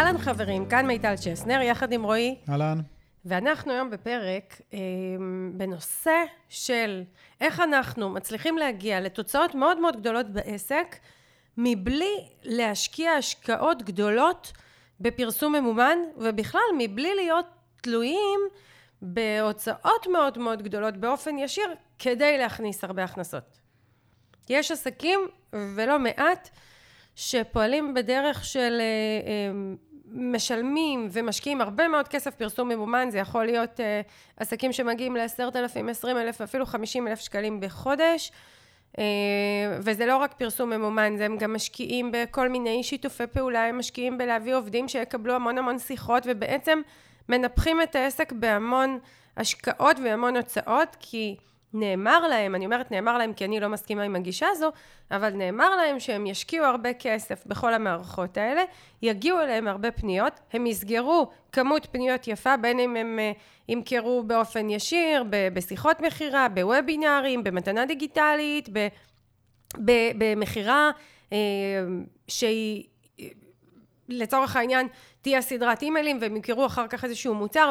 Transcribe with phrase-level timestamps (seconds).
[0.00, 2.36] אהלן חברים, כאן מיטל צ'סנר, יחד עם רועי.
[2.48, 2.80] אהלן.
[3.24, 4.78] ואנחנו היום בפרק אה,
[5.52, 7.02] בנושא של
[7.40, 10.96] איך אנחנו מצליחים להגיע לתוצאות מאוד מאוד גדולות בעסק,
[11.56, 14.52] מבלי להשקיע השקעות גדולות
[15.00, 17.46] בפרסום ממומן, ובכלל מבלי להיות
[17.80, 18.40] תלויים
[19.02, 23.58] בהוצאות מאוד מאוד גדולות באופן ישיר, כדי להכניס הרבה הכנסות.
[24.48, 25.20] יש עסקים,
[25.52, 26.50] ולא מעט,
[27.20, 29.52] שפועלים בדרך של אה, אה,
[30.12, 34.00] משלמים ומשקיעים הרבה מאוד כסף פרסום ממומן, זה יכול להיות אה,
[34.36, 38.32] עסקים שמגיעים לעשרת אלפים, עשרים אלף, אפילו חמישים אלף שקלים בחודש,
[39.80, 44.18] וזה לא רק פרסום ממומן, זה הם גם משקיעים בכל מיני שיתופי פעולה, הם משקיעים
[44.18, 46.80] בלהביא עובדים שיקבלו המון המון שיחות, ובעצם
[47.28, 48.98] מנפחים את העסק בהמון
[49.36, 51.36] השקעות והמון הוצאות, כי
[51.74, 54.70] נאמר להם, אני אומרת נאמר להם כי אני לא מסכימה עם הגישה הזו,
[55.10, 58.62] אבל נאמר להם שהם ישקיעו הרבה כסף בכל המערכות האלה,
[59.02, 63.32] יגיעו אליהם הרבה פניות, הם יסגרו כמות פניות יפה, בין אם הם אה,
[63.68, 68.68] ימכרו באופן ישיר, בשיחות מכירה, בוובינארים, במתנה דיגיטלית,
[70.18, 70.90] במכירה
[71.32, 71.38] אה,
[72.28, 72.84] שהיא
[74.10, 74.88] לצורך העניין
[75.22, 77.70] תהיה סדרת אימיילים והם ימכרו אחר כך איזשהו מוצר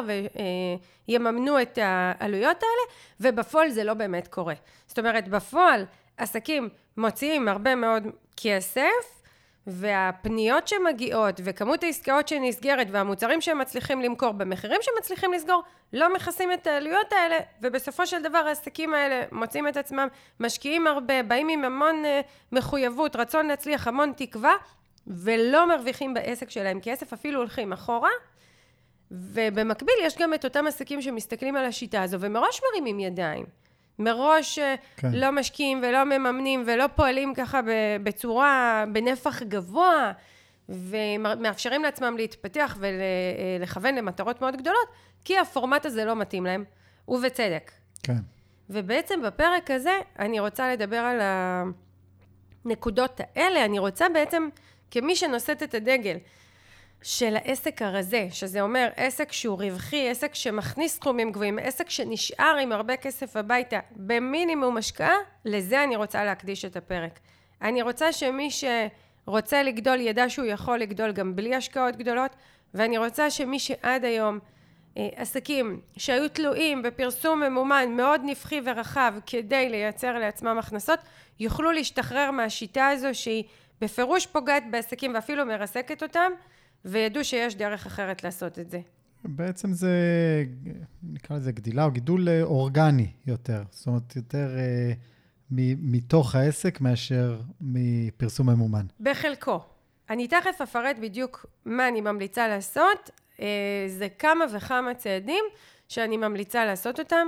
[1.08, 4.54] ויממנו את העלויות האלה ובפועל זה לא באמת קורה.
[4.86, 5.84] זאת אומרת בפועל
[6.16, 8.02] עסקים מוציאים הרבה מאוד
[8.36, 9.20] כסף
[9.66, 16.66] והפניות שמגיעות וכמות העסקאות שנסגרת והמוצרים שהם מצליחים למכור במחירים שמצליחים לסגור לא מכסים את
[16.66, 20.08] העלויות האלה ובסופו של דבר העסקים האלה מוצאים את עצמם
[20.40, 22.20] משקיעים הרבה, באים עם המון אה,
[22.52, 24.52] מחויבות, רצון להצליח, המון תקווה
[25.06, 28.10] ולא מרוויחים בעסק שלהם כסף, אפילו הולכים אחורה.
[29.10, 33.44] ובמקביל יש גם את אותם עסקים שמסתכלים על השיטה הזו ומראש מרימים ידיים.
[33.98, 35.12] מראש אה, כן.
[35.12, 37.60] לא משקיעים ולא מממנים ולא פועלים ככה
[38.02, 40.12] בצורה, בנפח גבוה
[40.68, 44.88] ומאפשרים לעצמם להתפתח ולכוון למטרות מאוד גדולות,
[45.24, 46.64] כי הפורמט הזה לא מתאים להם,
[47.08, 47.72] ובצדק.
[48.02, 48.18] כן.
[48.70, 51.20] ובעצם בפרק הזה אני רוצה לדבר על
[52.64, 54.48] הנקודות האלה, אני רוצה בעצם
[54.90, 56.16] כמי שנושאת את הדגל
[57.02, 62.72] של העסק הרזה, שזה אומר עסק שהוא רווחי, עסק שמכניס סכומים גבוהים, עסק שנשאר עם
[62.72, 65.14] הרבה כסף הביתה במינימום השקעה,
[65.44, 67.18] לזה אני רוצה להקדיש את הפרק.
[67.62, 72.30] אני רוצה שמי שרוצה לגדול ידע שהוא יכול לגדול גם בלי השקעות גדולות,
[72.74, 74.38] ואני רוצה שמי שעד היום
[74.96, 80.98] אה, עסקים שהיו תלויים בפרסום ממומן מאוד נפחי ורחב כדי לייצר לעצמם הכנסות,
[81.40, 83.44] יוכלו להשתחרר מהשיטה הזו שהיא
[83.80, 86.32] בפירוש פוגעת בעסקים ואפילו מרסקת אותם,
[86.84, 88.80] וידעו שיש דרך אחרת לעשות את זה.
[89.24, 89.94] בעצם זה,
[91.02, 93.62] נקרא לזה גדילה או גידול אה, אורגני יותר.
[93.70, 94.92] זאת אומרת, יותר אה,
[95.50, 98.86] מתוך העסק מאשר מפרסום ממומן.
[99.00, 99.60] בחלקו.
[100.10, 103.10] אני תכף אפרט בדיוק מה אני ממליצה לעשות.
[103.40, 103.46] אה,
[103.88, 105.44] זה כמה וכמה צעדים
[105.88, 107.26] שאני ממליצה לעשות אותם.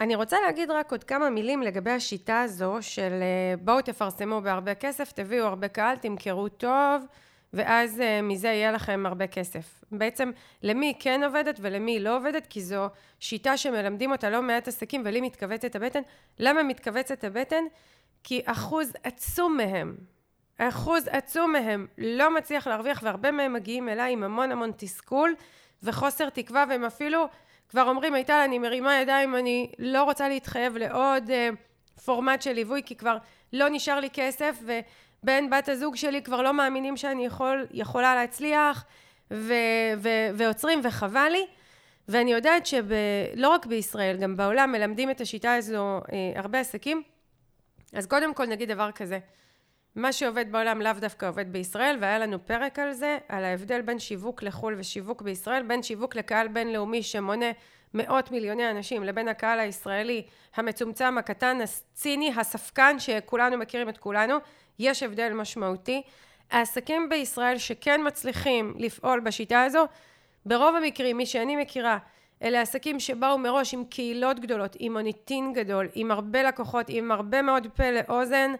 [0.00, 4.74] אני רוצה להגיד רק עוד כמה מילים לגבי השיטה הזו של אה, בואו תפרסמו בהרבה
[4.74, 7.04] כסף, תביאו הרבה קהל, תמכרו טוב,
[7.52, 9.84] ואז אה, מזה יהיה לכם הרבה כסף.
[9.92, 10.30] בעצם
[10.62, 12.88] למי כן עובדת ולמי לא עובדת, כי זו
[13.20, 16.00] שיטה שמלמדים אותה לא מעט עסקים ולי מתכווצת הבטן.
[16.38, 17.64] למה מתכווצת הבטן?
[18.24, 19.96] כי אחוז עצום מהם,
[20.58, 25.34] אחוז עצום מהם לא מצליח להרוויח והרבה מהם מגיעים אליי עם המון המון תסכול
[25.82, 27.28] וחוסר תקווה והם אפילו
[27.68, 32.82] כבר אומרים, מיטל, אני מרימה ידיים, אני לא רוצה להתחייב לעוד uh, פורמט של ליווי,
[32.86, 33.16] כי כבר
[33.52, 38.84] לא נשאר לי כסף, ובן בת הזוג שלי כבר לא מאמינים שאני יכול, יכולה להצליח,
[39.30, 39.54] ו,
[39.98, 41.46] ו, ועוצרים, וחבל לי.
[42.08, 47.02] ואני יודעת שלא רק בישראל, גם בעולם מלמדים את השיטה הזו uh, הרבה עסקים.
[47.92, 49.18] אז קודם כל נגיד דבר כזה,
[49.96, 53.98] מה שעובד בעולם לאו דווקא עובד בישראל, והיה לנו פרק על זה, על ההבדל בין
[53.98, 57.46] שיווק לחו"ל ושיווק בישראל, בין שיווק לקהל בינלאומי שמונה
[57.94, 60.22] מאות מיליוני אנשים, לבין הקהל הישראלי
[60.56, 64.36] המצומצם, הקטן, הציני, הספקן, שכולנו מכירים את כולנו,
[64.78, 66.02] יש הבדל משמעותי.
[66.50, 69.84] העסקים בישראל שכן מצליחים לפעול בשיטה הזו,
[70.46, 71.98] ברוב המקרים, מי שאני מכירה,
[72.42, 77.42] אלה עסקים שבאו מראש עם קהילות גדולות, עם מוניטין גדול, עם הרבה לקוחות, עם הרבה
[77.42, 78.52] מאוד פה לאוזן,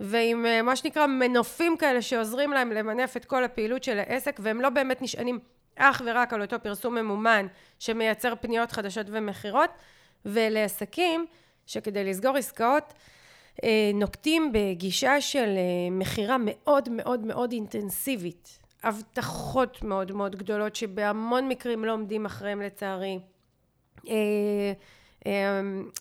[0.00, 4.60] ועם אה, מה שנקרא מנופים כאלה שעוזרים להם למנף את כל הפעילות של העסק והם
[4.60, 5.38] לא באמת נשענים
[5.76, 7.46] אך ורק על אותו פרסום ממומן
[7.78, 9.70] שמייצר פניות חדשות ומכירות.
[10.24, 11.26] ולעסקים
[11.66, 12.94] שכדי לסגור עסקאות
[13.64, 18.58] אה, נוקטים בגישה של אה, מכירה מאוד מאוד מאוד אינטנסיבית.
[18.82, 23.18] הבטחות מאוד מאוד גדולות שבהמון מקרים לא עומדים אחריהם לצערי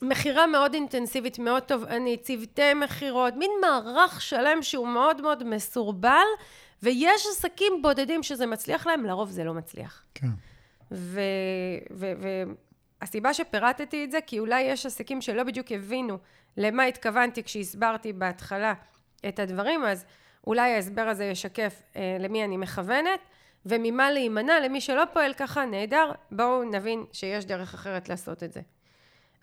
[0.02, 6.26] מכירה מאוד אינטנסיבית, מאוד תובענית, צוותי מכירות, מין מערך שלם שהוא מאוד מאוד מסורבל
[6.84, 10.04] ויש עסקים בודדים שזה מצליח להם, לרוב זה לא מצליח.
[10.14, 10.28] כן.
[13.02, 16.18] והסיבה שפירטתי את זה, כי אולי יש עסקים שלא בדיוק הבינו
[16.58, 18.74] למה התכוונתי כשהסברתי בהתחלה
[19.28, 20.06] את הדברים, אז
[20.48, 23.20] אולי ההסבר הזה ישקף אה, למי אני מכוונת,
[23.66, 28.62] וממה להימנע למי שלא פועל ככה, נהדר, בואו נבין שיש דרך אחרת לעשות את זה.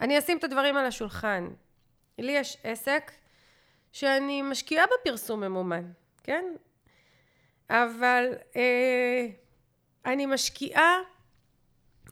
[0.00, 1.48] אני אשים את הדברים על השולחן.
[2.18, 3.12] לי יש עסק
[3.92, 5.92] שאני משקיעה בפרסום ממומן,
[6.22, 6.44] כן?
[7.70, 9.26] אבל אה,
[10.06, 10.96] אני משקיעה,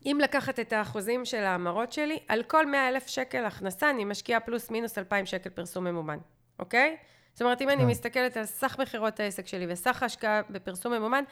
[0.05, 4.39] אם לקחת את האחוזים של ההמרות שלי, על כל 100 אלף שקל הכנסה אני משקיעה
[4.39, 6.17] פלוס מינוס 2,000 שקל פרסום ממומן,
[6.59, 6.97] אוקיי?
[7.33, 7.87] זאת אומרת, אם אני כן.
[7.87, 11.23] מסתכלת על סך מכירות העסק שלי וסך ההשקעה בפרסום ממומן,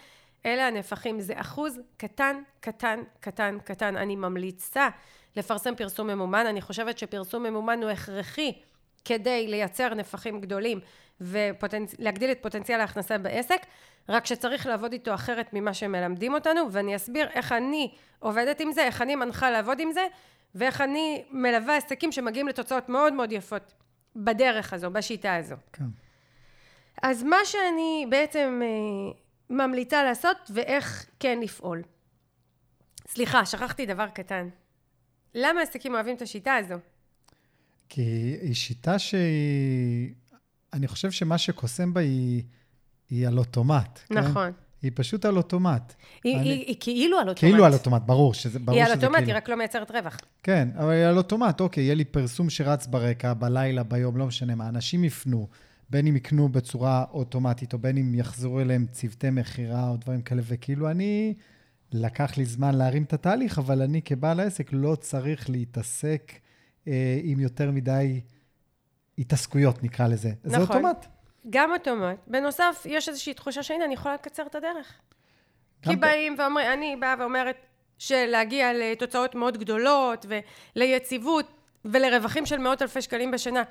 [0.45, 1.19] אלה הנפחים.
[1.19, 3.97] זה אחוז קטן, קטן, קטן, קטן.
[3.97, 4.89] אני ממליצה
[5.35, 6.45] לפרסם פרסום ממומן.
[6.45, 8.53] אני חושבת שפרסום ממומן הוא הכרחי
[9.05, 10.79] כדי לייצר נפחים גדולים
[11.21, 13.65] ולהגדיל את פוטנציאל ההכנסה בעסק,
[14.09, 18.83] רק שצריך לעבוד איתו אחרת ממה שמלמדים אותנו, ואני אסביר איך אני עובדת עם זה,
[18.83, 20.07] איך אני מנחה לעבוד עם זה,
[20.55, 23.73] ואיך אני מלווה עסקים שמגיעים לתוצאות מאוד מאוד יפות
[24.15, 25.55] בדרך הזו, בשיטה הזו.
[25.73, 25.83] כן.
[27.03, 29.13] אז מה שאני בעצם אה,
[29.49, 31.81] ממליצה לעשות ואיך כן לפעול.
[33.07, 34.49] סליחה, שכחתי דבר קטן.
[35.35, 36.75] למה עסקים אוהבים את השיטה הזו?
[37.89, 38.01] כי
[38.41, 40.09] היא שיטה שהיא...
[40.73, 42.43] אני חושב שמה שקוסם בה היא,
[43.09, 43.99] היא על אוטומט.
[44.07, 44.17] כן?
[44.17, 44.51] נכון.
[44.81, 45.93] היא פשוט על אוטומט.
[46.23, 47.39] היא, אני- היא, היא כאילו על אוטומט.
[47.39, 49.27] כאילו על אוטומט, ברור שזה, ברור היא על אוטומט, כאילו.
[49.27, 50.17] היא רק לא מייצרת רווח.
[50.43, 54.55] כן, אבל היא על אוטומט, אוקיי, יהיה לי פרסום שרץ ברקע, בלילה, ביום, לא משנה
[54.55, 54.69] מה.
[54.69, 55.47] אנשים יפנו,
[55.89, 60.41] בין אם יקנו בצורה אוטומטית, או בין אם יחזרו אליהם צוותי מכירה או דברים כאלה,
[60.45, 61.33] וכאילו אני,
[61.93, 66.31] לקח לי זמן להרים את התהליך, אבל אני כבעל העסק לא צריך להתעסק
[66.87, 68.21] אה, עם יותר מדי
[69.17, 70.31] התעסקויות, נקרא לזה.
[70.43, 70.75] זה נכון.
[70.75, 71.05] אוטומט.
[71.49, 72.17] גם אוטומט.
[72.27, 74.99] בנוסף, יש איזושהי תחושה שהנה, אני יכולה לקצר את הדרך.
[75.81, 77.55] כי באים ואומרים, אני באה ואומרת
[77.97, 80.25] שלהגיע לתוצאות מאוד גדולות
[80.75, 81.51] וליציבות
[81.85, 83.63] ולרווחים של מאות אלפי שקלים בשנה,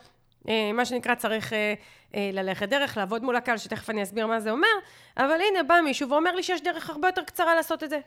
[0.75, 1.75] מה שנקרא צריך אה,
[2.15, 4.69] אה, ללכת דרך, לעבוד מול הקהל, שתכף אני אסביר מה זה אומר,
[5.17, 7.99] אבל הנה בא מישהו ואומר לי שיש דרך הרבה יותר קצרה לעשות את זה.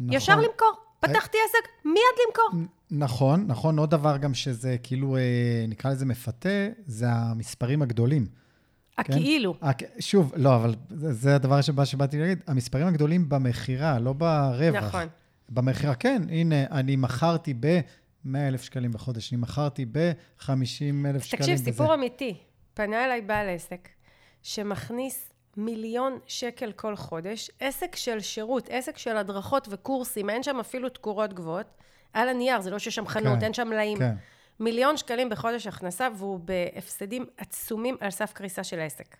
[0.00, 0.12] נכון.
[0.12, 0.72] ישר למכור.
[1.00, 1.96] פתחתי עסק, מיד
[2.26, 2.68] למכור.
[2.90, 3.78] נכון, נכון.
[3.78, 5.22] עוד דבר גם שזה כאילו, אה,
[5.68, 6.48] נקרא לזה מפתה,
[6.86, 8.26] זה המספרים הגדולים.
[8.26, 9.12] כן?
[9.12, 9.54] הכאילו.
[9.62, 14.84] הכ- שוב, לא, אבל זה, זה הדבר שבא, שבאתי להגיד, המספרים הגדולים במכירה, לא ברווח.
[14.84, 15.06] נכון.
[15.48, 17.54] במכירה, כן, הנה, אני מכרתי
[18.24, 20.46] ב-100 אלף שקלים בחודש, אני מכרתי ב-50
[21.06, 21.64] אלף שקלים תקשיב, בזה.
[21.64, 22.36] סיפור אמיתי.
[22.74, 23.88] פנה אליי בעל עסק
[24.42, 30.88] שמכניס מיליון שקל כל חודש, עסק של שירות, עסק של הדרכות וקורסים, אין שם אפילו
[30.88, 31.66] תקורות גבוהות.
[32.12, 33.98] על הנייר, זה לא שיש שם חנות, כן, אין שם מלאים.
[33.98, 34.14] כן,
[34.60, 39.16] מיליון שקלים בחודש הכנסה, והוא בהפסדים עצומים על סף קריסה של העסק.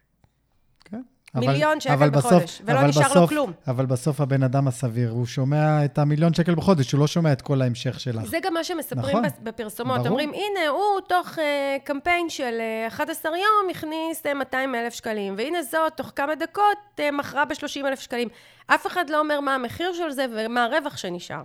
[0.85, 1.03] כן.
[1.35, 3.53] מיליון שקל אבל בחודש, ולא אבל נשאר לו בסוף, כלום.
[3.69, 7.43] אבל בסוף הבן אדם הסביר, הוא שומע את המיליון שקל בחודש, הוא לא שומע את
[7.43, 8.25] כל ההמשך שלך.
[8.25, 9.25] זה גם מה שמספרים נכון.
[9.43, 9.97] בפרסומות.
[9.97, 10.09] ברור.
[10.09, 11.41] אומרים, הנה, הוא תוך uh,
[11.85, 16.79] קמפיין של uh, 11 יום הכניס uh, 200 אלף שקלים, והנה זאת, תוך כמה דקות
[16.97, 18.29] uh, מכרה ב-30 אלף שקלים.
[18.67, 21.43] אף אחד לא אומר מה המחיר של זה ומה הרווח שנשאר.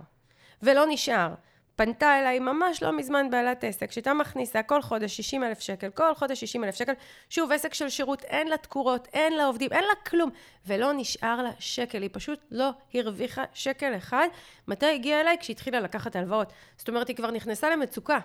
[0.62, 1.34] ולא נשאר.
[1.76, 6.14] פנתה אליי ממש לא מזמן בעלת עסק, שהייתה מכניסה כל חודש 60 אלף שקל, כל
[6.14, 6.92] חודש 60 אלף שקל.
[7.30, 10.30] שוב, עסק של שירות, אין לה תקורות, אין לה עובדים, אין לה כלום.
[10.66, 14.28] ולא נשאר לה שקל, היא פשוט לא הרוויחה שקל אחד.
[14.68, 15.36] מתי הגיעה אליי?
[15.40, 16.52] כשהתחילה לקחת הלוואות.
[16.76, 18.18] זאת אומרת, היא כבר נכנסה למצוקה.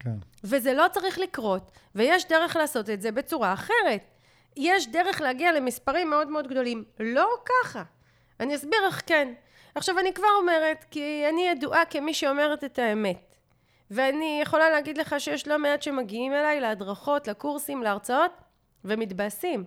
[0.00, 0.16] כן.
[0.44, 4.10] וזה לא צריך לקרות, ויש דרך לעשות את זה בצורה אחרת.
[4.56, 6.84] יש דרך להגיע למספרים מאוד מאוד גדולים.
[7.00, 7.82] לא ככה.
[8.40, 9.32] אני אסביר איך כן.
[9.74, 13.34] עכשיו, אני כבר אומרת, כי אני ידועה כמי שאומרת את האמת.
[13.90, 18.30] ואני יכולה להגיד לך שיש לא מעט שמגיעים אליי להדרכות, לקורסים, להרצאות,
[18.84, 19.64] ומתבאסים.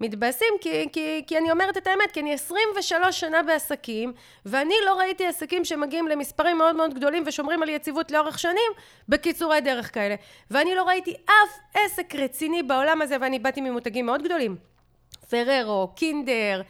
[0.00, 4.12] מתבאסים כי, כי, כי אני אומרת את האמת, כי אני 23 שנה בעסקים,
[4.46, 8.72] ואני לא ראיתי עסקים שמגיעים למספרים מאוד מאוד גדולים ושומרים על יציבות לאורך שנים
[9.08, 10.14] בקיצורי דרך כאלה.
[10.50, 14.56] ואני לא ראיתי אף עסק רציני בעולם הזה, ואני באתי ממותגים מאוד גדולים.
[15.30, 16.62] פררו, קינדר,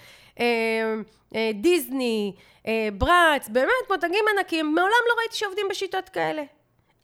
[1.54, 2.34] דיסני,
[2.66, 6.42] אה, ברץ, באמת מותגים ענקיים, מעולם לא ראיתי שעובדים בשיטות כאלה.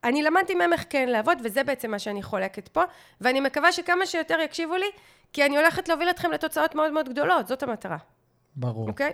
[0.04, 2.82] אני למדתי מהם איך כן לעבוד, וזה בעצם מה שאני חולקת פה,
[3.20, 4.86] ואני מקווה שכמה שיותר יקשיבו לי,
[5.32, 7.96] כי אני הולכת להוביל אתכם לתוצאות מאוד מאוד גדולות, זאת המטרה,
[8.56, 8.88] ברור.
[8.88, 9.12] אוקיי?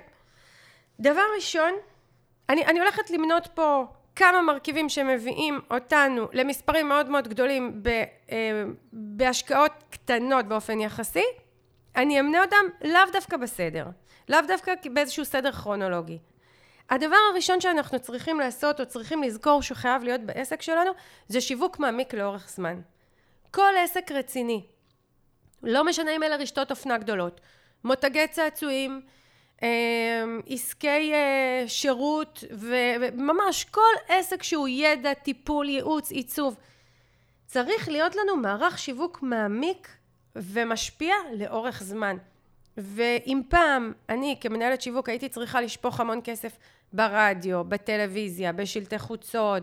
[1.01, 1.73] דבר ראשון,
[2.49, 3.85] אני, אני הולכת למנות פה
[4.17, 11.25] כמה מרכיבים שמביאים אותנו למספרים מאוד מאוד גדולים ב, אה, בהשקעות קטנות באופן יחסי,
[11.97, 13.87] אני אמנה אותם לאו דווקא בסדר,
[14.29, 16.19] לאו דווקא באיזשהו סדר כרונולוגי.
[16.91, 20.91] הדבר הראשון שאנחנו צריכים לעשות או צריכים לזכור שחייב להיות בעסק שלנו
[21.29, 22.81] זה שיווק מעמיק לאורך זמן.
[23.51, 24.67] כל עסק רציני,
[25.63, 27.41] לא משנה אם אלה רשתות אופנה גדולות,
[27.85, 29.01] מותגי צעצועים,
[29.63, 36.57] אה, עסקי אה, שירות, וממש כל עסק שהוא ידע, טיפול, ייעוץ, עיצוב.
[37.47, 39.89] צריך להיות לנו מערך שיווק מעמיק
[40.37, 42.17] ומשפיע לאורך זמן.
[42.77, 46.57] ואם פעם אני כמנהלת שיווק הייתי צריכה לשפוך המון כסף
[46.93, 49.63] ברדיו, בטלוויזיה, בשלטי חוצות,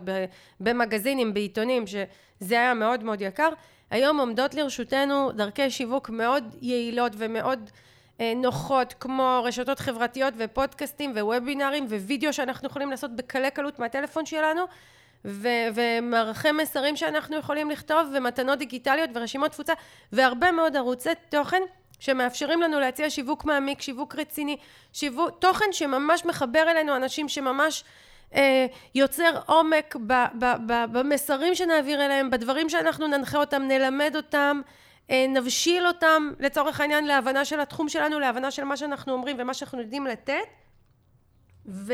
[0.60, 3.50] במגזינים, בעיתונים, שזה היה מאוד מאוד יקר,
[3.92, 7.70] היום עומדות לרשותנו דרכי שיווק מאוד יעילות ומאוד
[8.22, 14.62] אה, נוחות, כמו רשתות חברתיות ופודקאסטים ווובינרים ווידאו שאנחנו יכולים לעשות בקלי קלות מהטלפון שלנו,
[15.26, 19.74] ו- ומערכי מסרים שאנחנו יכולים לכתוב, ומתנות דיגיטליות ורשימות תפוצה,
[20.12, 21.62] והרבה מאוד ערוצי תוכן
[22.00, 24.58] שמאפשרים לנו להציע שיווק מעמיק, שיווק רציני,
[24.94, 27.84] שיווק, תוכן שממש מחבר אלינו אנשים שממש
[28.36, 28.66] אה,
[28.96, 34.62] יוצר עומק ב, ב, ב, במסרים שנעביר אליהם, בדברים שאנחנו ננחה אותם, נלמד אותם,
[35.10, 39.54] אה, נבשיל אותם לצורך העניין להבנה של התחום שלנו, להבנה של מה שאנחנו אומרים ומה
[39.54, 40.48] שאנחנו יודעים לתת.
[41.66, 41.94] ו...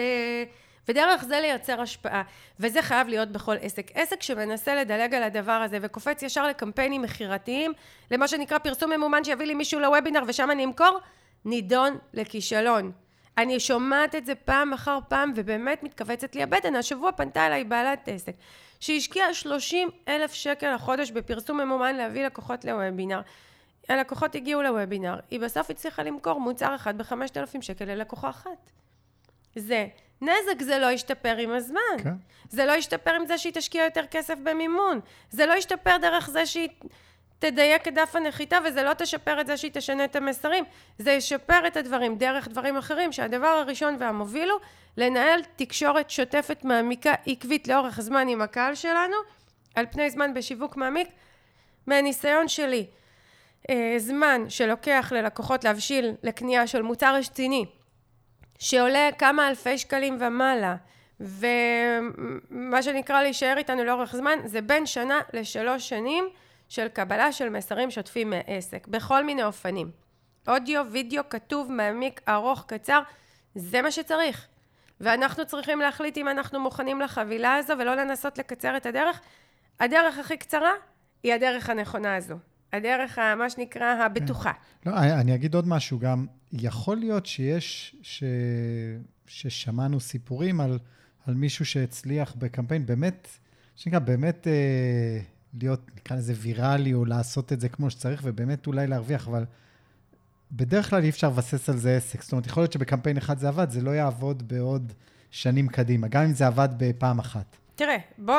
[0.88, 2.22] ודרך זה לייצר השפעה.
[2.60, 3.92] וזה חייב להיות בכל עסק.
[3.94, 7.74] עסק שמנסה לדלג על הדבר הזה וקופץ ישר לקמפיינים מכירתיים
[8.12, 11.00] למה שנקרא פרסום ממומן שיביא לי מישהו לוובינר ושם אני אמכור
[11.46, 12.92] נידון לכישלון.
[13.38, 16.76] אני שומעת את זה פעם אחר פעם ובאמת מתכווצת לי הבטן.
[16.76, 18.34] השבוע פנתה אליי בעלת עסק
[18.80, 23.22] שהשקיעה 30 אלף שקל לחודש בפרסום ממומן להביא לקוחות לוובינר.
[23.90, 28.72] הלקוחות הגיעו לוובינר היא בסוף הצליחה למכור מוצר אחד בחמשת אלפים שקל ללקוחה אחת.
[29.56, 29.88] זה
[30.26, 32.04] נזק זה לא ישתפר עם הזמן.
[32.04, 32.14] כן.
[32.50, 35.00] זה לא ישתפר עם זה שהיא תשקיע יותר כסף במימון.
[35.30, 36.70] זה לא ישתפר דרך זה שהיא
[37.40, 40.64] תדייק את דף הנחיתה, וזה לא תשפר את זה שהיא תשנה את המסרים.
[40.98, 44.60] זה ישפר את הדברים דרך דברים אחרים, שהדבר הראשון והמוביל הוא
[44.98, 49.16] לנהל תקשורת שוטפת מעמיקה עקבית לאורך זמן עם הקהל שלנו,
[49.76, 51.08] על פני זמן בשיווק מעמיק.
[51.88, 52.86] מהניסיון שלי,
[53.70, 57.66] אה, זמן שלוקח ללקוחות להבשיל לקנייה של מוצר רציני
[58.60, 60.76] שעולה כמה אלפי שקלים ומעלה.
[61.20, 66.30] ומה שנקרא להישאר איתנו לאורך זמן זה בין שנה לשלוש שנים
[66.70, 69.92] של קבלה של מסרים שוטפים מעסק בכל מיני אופנים.
[70.48, 73.00] אודיו, וידאו, כתוב, מעמיק, ארוך, קצר
[73.56, 74.48] זה מה שצריך.
[75.02, 79.22] ואנחנו צריכים להחליט אם אנחנו מוכנים לחבילה הזו ולא לנסות לקצר את הדרך.
[79.80, 80.72] הדרך הכי קצרה
[81.24, 82.36] היא הדרך הנכונה הזו
[82.76, 84.52] הדרך, מה שנקרא, הבטוחה.
[84.86, 86.26] לא, אני אגיד עוד משהו גם.
[86.54, 88.24] יכול להיות שיש, ש,
[89.28, 90.80] ששמענו סיפורים על,
[91.28, 93.28] על מישהו שהצליח בקמפיין, באמת,
[93.76, 95.20] שנקרא, באמת אה,
[95.62, 99.46] להיות, נקרא לזה ויראלי, או לעשות את זה כמו שצריך, ובאמת אולי להרוויח, אבל
[100.52, 102.22] בדרך כלל אי אפשר לבסס על זה עסק.
[102.22, 104.94] זאת אומרת, יכול להיות שבקמפיין אחד זה עבד, זה לא יעבוד בעוד
[105.32, 107.58] שנים קדימה, גם אם זה עבד בפעם אחת.
[107.76, 108.36] תראה, בוא,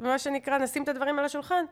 [0.00, 1.64] מה שנקרא, נשים את הדברים על השולחן.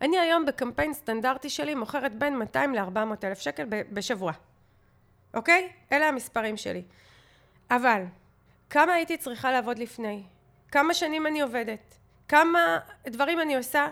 [0.00, 4.32] אני היום בקמפיין סטנדרטי שלי מוכרת בין 200 ל-400 אלף שקל בשבוע.
[5.34, 5.68] אוקיי?
[5.92, 6.82] אלה המספרים שלי.
[7.70, 8.02] אבל,
[8.70, 10.22] כמה הייתי צריכה לעבוד לפני?
[10.72, 11.98] כמה שנים אני עובדת?
[12.28, 13.88] כמה דברים אני עושה?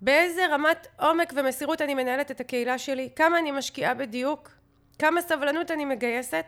[0.00, 3.08] באיזה רמת עומק ומסירות אני מנהלת את הקהילה שלי?
[3.16, 4.50] כמה אני משקיעה בדיוק?
[4.98, 6.44] כמה סבלנות אני מגייסת?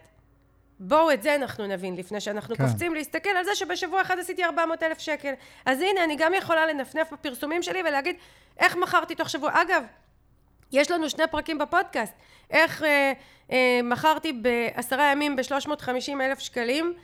[0.81, 2.67] בואו את זה אנחנו נבין לפני שאנחנו כן.
[2.67, 5.33] קופצים להסתכל על זה שבשבוע אחד עשיתי 400 אלף שקל.
[5.67, 8.17] אז הנה, אני גם יכולה לנפנף בפרסומים שלי ולהגיד
[8.59, 9.63] איך מכרתי תוך שבוע.
[9.63, 9.83] אגב,
[10.73, 12.15] יש לנו שני פרקים בפודקאסט.
[12.51, 13.13] איך אה,
[13.53, 16.95] אה, מכרתי בעשרה ימים ב-350 אלף שקלים.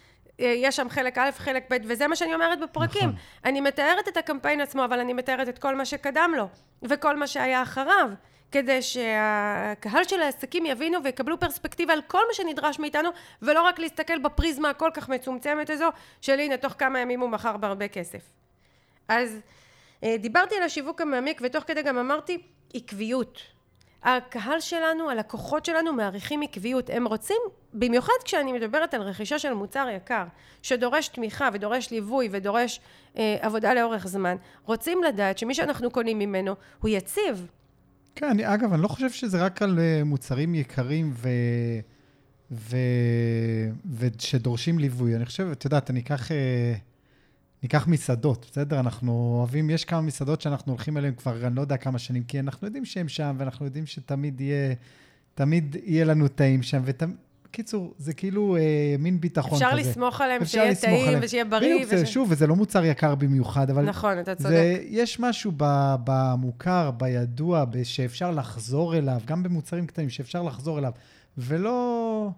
[0.40, 3.08] אה, יש שם חלק א', חלק ב', וזה מה שאני אומרת בפרקים.
[3.08, 3.20] נכון.
[3.44, 6.48] אני מתארת את הקמפיין עצמו, אבל אני מתארת את כל מה שקדם לו,
[6.82, 8.10] וכל מה שהיה אחריו.
[8.52, 13.10] כדי שהקהל של העסקים יבינו ויקבלו פרספקטיבה על כל מה שנדרש מאיתנו
[13.42, 15.88] ולא רק להסתכל בפריזמה הכל כך מצומצמת הזו
[16.20, 18.22] של הנה תוך כמה ימים הוא מכר בהרבה כסף.
[19.08, 19.40] אז
[20.04, 22.42] אה, דיברתי על השיווק המעמיק ותוך כדי גם אמרתי
[22.74, 23.42] עקביות.
[24.02, 26.90] הקהל שלנו, הלקוחות שלנו מעריכים עקביות.
[26.90, 27.36] הם רוצים,
[27.74, 30.24] במיוחד כשאני מדברת על רכישה של מוצר יקר,
[30.62, 32.80] שדורש תמיכה ודורש ליווי ודורש
[33.16, 37.46] אה, עבודה לאורך זמן, רוצים לדעת שמי שאנחנו קונים ממנו הוא יציב.
[38.16, 41.28] כן, אני, אגב, אני לא חושב שזה רק על uh, מוצרים יקרים ו...
[42.50, 42.76] ו...
[43.98, 45.16] ושדורשים ליווי.
[45.16, 46.32] אני חושב, את יודעת, אני אקח, uh,
[47.62, 48.80] ניקח מסעדות, בסדר?
[48.80, 52.40] אנחנו אוהבים, יש כמה מסעדות שאנחנו הולכים אליהן כבר, אני לא יודע כמה שנים, כי
[52.40, 54.74] אנחנו יודעים שהן שם, ואנחנו יודעים שתמיד יהיה,
[55.34, 57.16] תמיד יהיה לנו טעים שם, ותמיד...
[57.56, 58.62] קיצור, זה כאילו אה,
[58.98, 59.80] מין ביטחון אפשר כזה.
[59.80, 61.20] אפשר לסמוך עליהם, שיהיה טעים עליהם.
[61.22, 61.74] ושיהיה בריא.
[61.74, 62.14] בדיוק, וש...
[62.14, 63.82] שוב, וזה לא מוצר יקר במיוחד, אבל...
[63.82, 64.48] נכון, אתה צודק.
[64.48, 65.52] זה, יש משהו
[66.04, 70.92] במוכר, בידוע, שאפשר לחזור אליו, גם במוצרים קטנים, שאפשר לחזור אליו,
[71.38, 72.28] ולא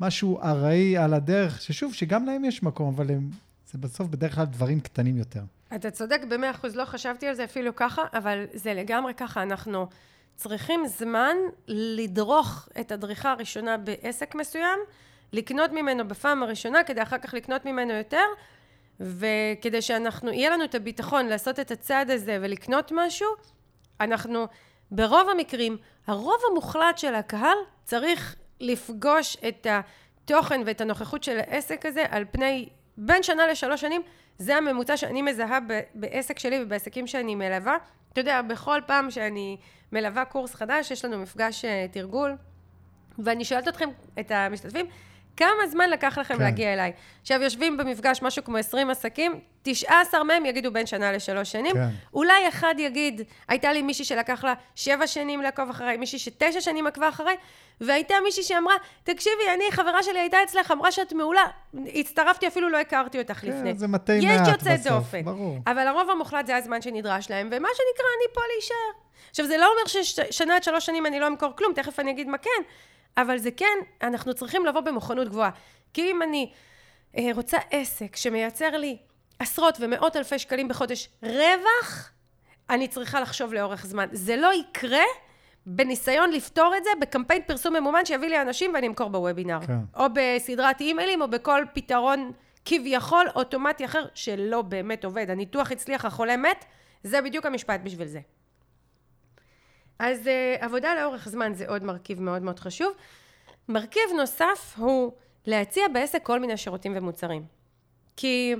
[0.00, 3.30] משהו ארעי על הדרך, ששוב, שגם להם יש מקום, אבל הם,
[3.72, 5.42] זה בסוף בדרך כלל דברים קטנים יותר.
[5.74, 9.42] אתה צודק במאה אחוז, לא חשבתי על זה אפילו ככה, אבל זה לגמרי ככה.
[9.42, 9.86] אנחנו
[10.36, 11.36] צריכים זמן
[11.68, 14.78] לדרוך את הדריכה הראשונה בעסק מסוים,
[15.32, 18.24] לקנות ממנו בפעם הראשונה, כדי אחר כך לקנות ממנו יותר,
[19.00, 23.28] וכדי שאנחנו, יהיה לנו את הביטחון לעשות את הצעד הזה ולקנות משהו,
[24.00, 24.46] אנחנו
[24.90, 25.76] ברוב המקרים,
[26.06, 32.68] הרוב המוחלט של הקהל צריך לפגוש את התוכן ואת הנוכחות של העסק הזה על פני
[32.96, 34.02] בין שנה לשלוש שנים,
[34.38, 35.58] זה הממוצע שאני מזהה
[35.94, 37.76] בעסק שלי ובעסקים שאני מלווה.
[38.16, 39.56] אתה יודע, בכל פעם שאני
[39.92, 42.36] מלווה קורס חדש, יש לנו מפגש אה, תרגול,
[43.18, 43.88] ואני שואלת אתכם,
[44.20, 44.86] את המשתתפים,
[45.36, 46.42] כמה זמן לקח לכם כן.
[46.42, 46.92] להגיע אליי?
[47.22, 51.74] עכשיו, יושבים במפגש משהו כמו 20 עסקים, 19 מהם יגידו בין שנה לשלוש שנים.
[51.74, 51.88] כן.
[52.14, 56.86] אולי אחד יגיד, הייתה לי מישהי שלקח לה שבע שנים לעקוב אחריי, מישהי שתשע שנים
[56.86, 57.36] עקבה אחריי,
[57.80, 58.74] והייתה מישהי שאמרה,
[59.04, 61.46] תקשיבי, אני, חברה שלי הייתה אצלך, אמרה שאת מעולה.
[61.94, 63.74] הצטרפתי, אפילו לא הכרתי אותך כן, לפני.
[63.74, 65.24] זה מתי מעט בסוף, יש יוצא דופן.
[65.24, 65.58] ברור.
[65.66, 69.06] אבל הרוב המוחלט זה הזמן שנדרש להם, ומה שנקרא, אני פה להישאר.
[69.30, 72.28] עכשיו, זה לא אומר ששנה עד שלוש שנים אני לא אמכור כלום, תכף אני אגיד
[72.28, 72.62] מה כן,
[73.16, 75.50] אבל זה כן, אנחנו צריכים לבוא במוכנות גבוהה.
[75.94, 76.52] כי אם אני
[77.18, 78.96] אה, רוצה עסק שמייצר לי
[79.38, 82.10] עשרות ומאות אלפי שקלים בחודש רווח,
[82.70, 84.06] אני צריכה לחשוב לאורך זמן.
[84.12, 85.04] זה לא יקרה
[85.66, 89.58] בניסיון לפתור את זה בקמפיין פרסום ממומן שיביא לי אנשים ואני אמכור בוובינר.
[89.66, 89.78] כן.
[89.96, 92.32] או בסדרת אימיילים, או בכל פתרון
[92.64, 95.30] כביכול אוטומטי אחר שלא באמת עובד.
[95.30, 96.64] הניתוח הצליח, החולה מת,
[97.02, 98.20] זה בדיוק המשפט בשביל זה.
[99.98, 102.92] אז uh, עבודה לאורך זמן זה עוד מרכיב מאוד מאוד חשוב.
[103.68, 105.12] מרכיב נוסף הוא
[105.46, 107.44] להציע בעסק כל מיני שירותים ומוצרים.
[108.16, 108.54] כי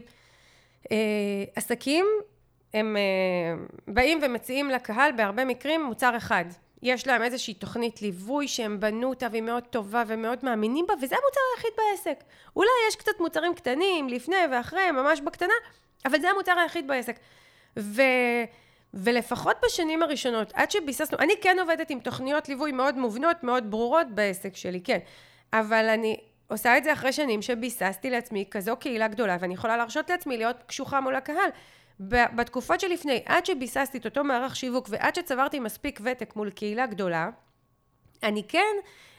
[0.84, 0.88] uh,
[1.56, 2.06] עסקים
[2.74, 6.44] הם uh, באים ומציעים לקהל בהרבה מקרים מוצר אחד.
[6.82, 11.16] יש להם איזושהי תוכנית ליווי שהם בנו אותה והיא מאוד טובה ומאוד מאמינים בה וזה
[11.16, 12.24] המוצר היחיד בעסק.
[12.56, 15.54] אולי יש קצת מוצרים קטנים לפני ואחרי, ממש בקטנה,
[16.04, 17.18] אבל זה המוצר היחיד בעסק.
[17.78, 18.02] ו...
[18.94, 24.06] ולפחות בשנים הראשונות, עד שביססנו, אני כן עובדת עם תוכניות ליווי מאוד מובנות, מאוד ברורות
[24.10, 24.98] בעסק שלי, כן.
[25.52, 26.16] אבל אני
[26.48, 30.56] עושה את זה אחרי שנים שביססתי לעצמי כזו קהילה גדולה, ואני יכולה להרשות לעצמי להיות
[30.66, 31.50] קשוחה מול הקהל.
[32.00, 37.28] בתקופות שלפני, עד שביססתי את אותו מערך שיווק ועד שצברתי מספיק ותק מול קהילה גדולה,
[38.22, 38.76] אני כן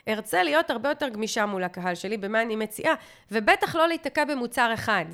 [0.08, 2.94] ארצה להיות הרבה יותר גמישה מול הקהל שלי במה אני מציעה,
[3.32, 5.06] ובטח לא להיתקע במוצר אחד.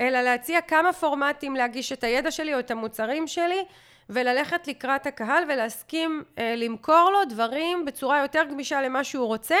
[0.00, 3.64] אלא להציע כמה פורמטים להגיש את הידע שלי או את המוצרים שלי
[4.10, 9.56] וללכת לקראת הקהל ולהסכים אה, למכור לו דברים בצורה יותר גמישה למה שהוא רוצה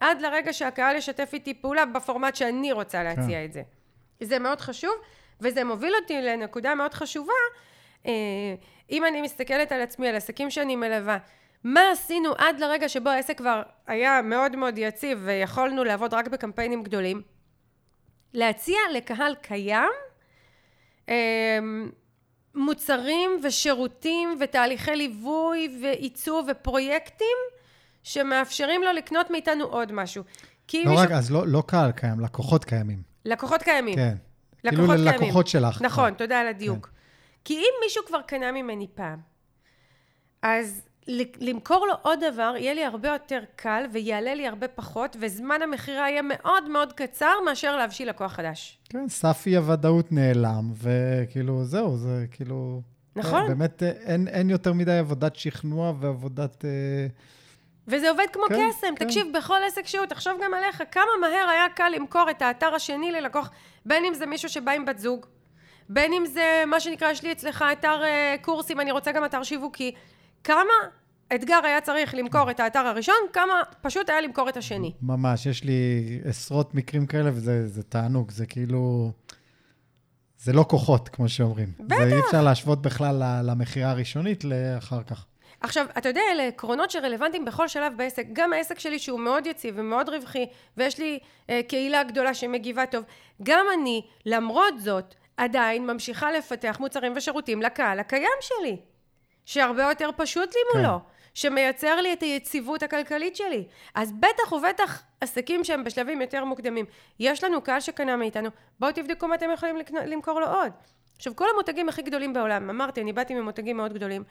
[0.00, 3.44] עד לרגע שהקהל ישתף איתי פעולה בפורמט שאני רוצה להציע כן.
[3.44, 3.62] את זה.
[4.20, 4.92] זה מאוד חשוב
[5.40, 7.32] וזה מוביל אותי לנקודה מאוד חשובה
[8.06, 8.12] אה,
[8.90, 11.18] אם אני מסתכלת על עצמי, על עסקים שאני מלווה
[11.64, 16.82] מה עשינו עד לרגע שבו העסק כבר היה מאוד מאוד יציב ויכולנו לעבוד רק בקמפיינים
[16.82, 17.35] גדולים
[18.36, 19.90] להציע לקהל קיים
[21.08, 21.90] אמ,
[22.54, 27.36] מוצרים ושירותים ותהליכי ליווי ועיצוב ופרויקטים
[28.02, 30.22] שמאפשרים לו לקנות מאיתנו עוד משהו.
[30.74, 30.96] לא מישהו...
[30.96, 33.02] רק, אז לא, לא קהל קיים, לקוחות קיימים.
[33.24, 33.94] לקוחות קיימים.
[33.94, 34.14] כן.
[34.64, 35.82] לקוחות כאילו ללקוחות שלך.
[35.82, 36.14] נכון, כן.
[36.14, 36.86] תודה על הדיוק.
[36.86, 36.92] כן.
[37.44, 39.18] כי אם מישהו כבר קנה ממני פעם,
[40.42, 40.85] אז
[41.40, 46.10] למכור לו עוד דבר יהיה לי הרבה יותר קל ויעלה לי הרבה פחות וזמן המכירה
[46.10, 48.78] יהיה מאוד מאוד קצר מאשר להבשיל לקוח חדש.
[48.88, 52.82] כן, סף אי הוודאות נעלם וכאילו זהו, זה כאילו...
[53.16, 53.42] נכון.
[53.42, 56.64] כן, באמת אין, אין יותר מדי עבודת שכנוע ועבודת...
[56.64, 57.06] אה,
[57.88, 59.04] וזה עובד כמו כן, קסם, כן.
[59.04, 63.12] תקשיב, בכל עסק שהוא, תחשוב גם עליך, כמה מהר היה קל למכור את האתר השני
[63.12, 63.50] ללקוח,
[63.86, 65.26] בין אם זה מישהו שבא עם בת זוג,
[65.88, 69.42] בין אם זה מה שנקרא, יש לי אצלך אתר אה, קורסים, אני רוצה גם אתר
[69.42, 69.94] שיווקי.
[70.46, 70.72] כמה
[71.34, 74.92] אתגר היה צריך למכור את האתר הראשון, כמה פשוט היה למכור את השני.
[75.02, 79.10] ממש, יש לי עשרות מקרים כאלה, וזה תענוג, זה כאילו...
[80.38, 81.68] זה לא כוחות, כמו שאומרים.
[81.80, 81.96] בטח.
[81.96, 85.26] זה אי אפשר להשוות בכלל למכירה הראשונית לאחר כך.
[85.60, 88.26] עכשיו, אתה יודע, אלה עקרונות שרלוונטיים בכל שלב בעסק.
[88.32, 91.18] גם העסק שלי שהוא מאוד יציב ומאוד רווחי, ויש לי
[91.50, 93.04] אה, קהילה גדולה שמגיבה טוב.
[93.42, 98.76] גם אני, למרות זאת, עדיין ממשיכה לפתח מוצרים ושירותים לקהל הקיים שלי.
[99.46, 100.78] שהרבה יותר פשוט לי כן.
[100.78, 101.00] מולו,
[101.34, 103.66] שמייצר לי את היציבות הכלכלית שלי.
[103.94, 106.84] אז בטח ובטח עסקים שהם בשלבים יותר מוקדמים.
[107.20, 108.48] יש לנו קהל שקנה מאיתנו,
[108.80, 110.72] בואו תבדקו מה אתם יכולים למכור לו עוד.
[111.16, 114.24] עכשיו, כל המותגים הכי גדולים בעולם, אמרתי, אני באתי ממותגים מאוד גדולים,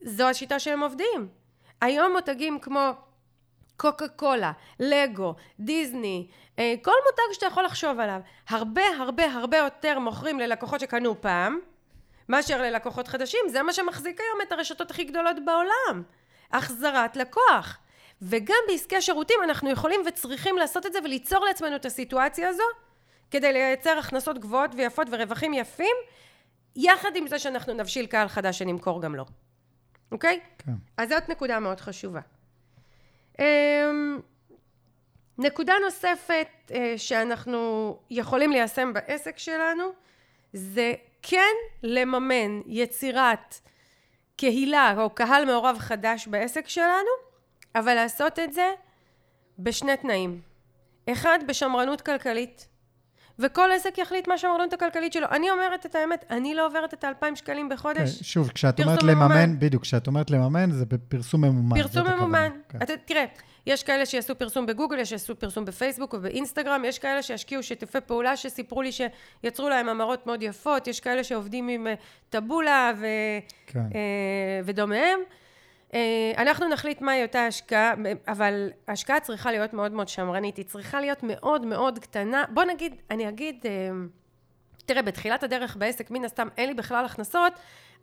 [0.00, 1.28] זו השיטה שהם עובדים.
[1.80, 2.90] היום מותגים כמו
[3.76, 9.98] קוקה קולה, לגו, דיסני, אה, כל מותג שאתה יכול לחשוב עליו, הרבה הרבה הרבה יותר
[9.98, 11.58] מוכרים ללקוחות שקנו פעם,
[12.32, 13.40] מאשר ללקוחות חדשים.
[13.48, 16.02] זה מה שמחזיק היום את הרשתות הכי גדולות בעולם.
[16.52, 17.78] החזרת לקוח.
[18.22, 22.62] וגם בעסקי השירותים אנחנו יכולים וצריכים לעשות את זה וליצור לעצמנו את הסיטואציה הזו
[23.30, 25.96] כדי לייצר הכנסות גבוהות ויפות ורווחים יפים,
[26.76, 29.24] יחד עם זה שאנחנו נבשיל קהל חדש שנמכור גם לו.
[30.12, 30.40] אוקיי?
[30.58, 30.72] כן.
[30.96, 32.20] אז זאת נקודה מאוד חשובה.
[33.38, 34.20] אמ,
[35.38, 39.84] נקודה נוספת אה, שאנחנו יכולים ליישם בעסק שלנו
[40.52, 40.92] זה
[41.22, 43.54] כן לממן יצירת
[44.36, 47.10] קהילה או קהל מעורב חדש בעסק שלנו,
[47.74, 48.70] אבל לעשות את זה
[49.58, 50.40] בשני תנאים.
[51.12, 52.68] אחד, בשמרנות כלכלית.
[53.38, 55.26] וכל עסק יחליט מה השמרנות הכלכלית שלו.
[55.30, 58.18] אני אומרת את האמת, אני לא עוברת את האלפיים שקלים בחודש.
[58.18, 59.36] כן, שוב, כשאת אומרת ממומן.
[59.36, 61.82] לממן, בדיוק, כשאת אומרת לממן, זה בפרסום ממומן.
[61.82, 62.06] פרסום.
[62.06, 62.50] ממומן.
[62.68, 62.78] כן.
[62.82, 63.24] אתה, תראה,
[63.66, 68.36] יש כאלה שיעשו פרסום בגוגל, יש שיעשו פרסום בפייסבוק ובאינסטגרם, יש כאלה שישקיעו שיתופי פעולה
[68.36, 71.94] שסיפרו לי שיצרו להם המרות מאוד יפות, יש כאלה שעובדים עם אה,
[72.30, 73.06] טבולה ו,
[73.66, 73.78] כן.
[73.80, 75.18] אה, ודומיהם.
[75.94, 77.94] אה, אנחנו נחליט מהי אותה השקעה,
[78.28, 82.44] אבל ההשקעה צריכה להיות מאוד מאוד שמרנית, היא צריכה להיות מאוד מאוד קטנה.
[82.54, 83.66] בוא נגיד, אני אגיד,
[84.86, 87.52] תראה, בתחילת הדרך בעסק, מן הסתם אין לי בכלל הכנסות,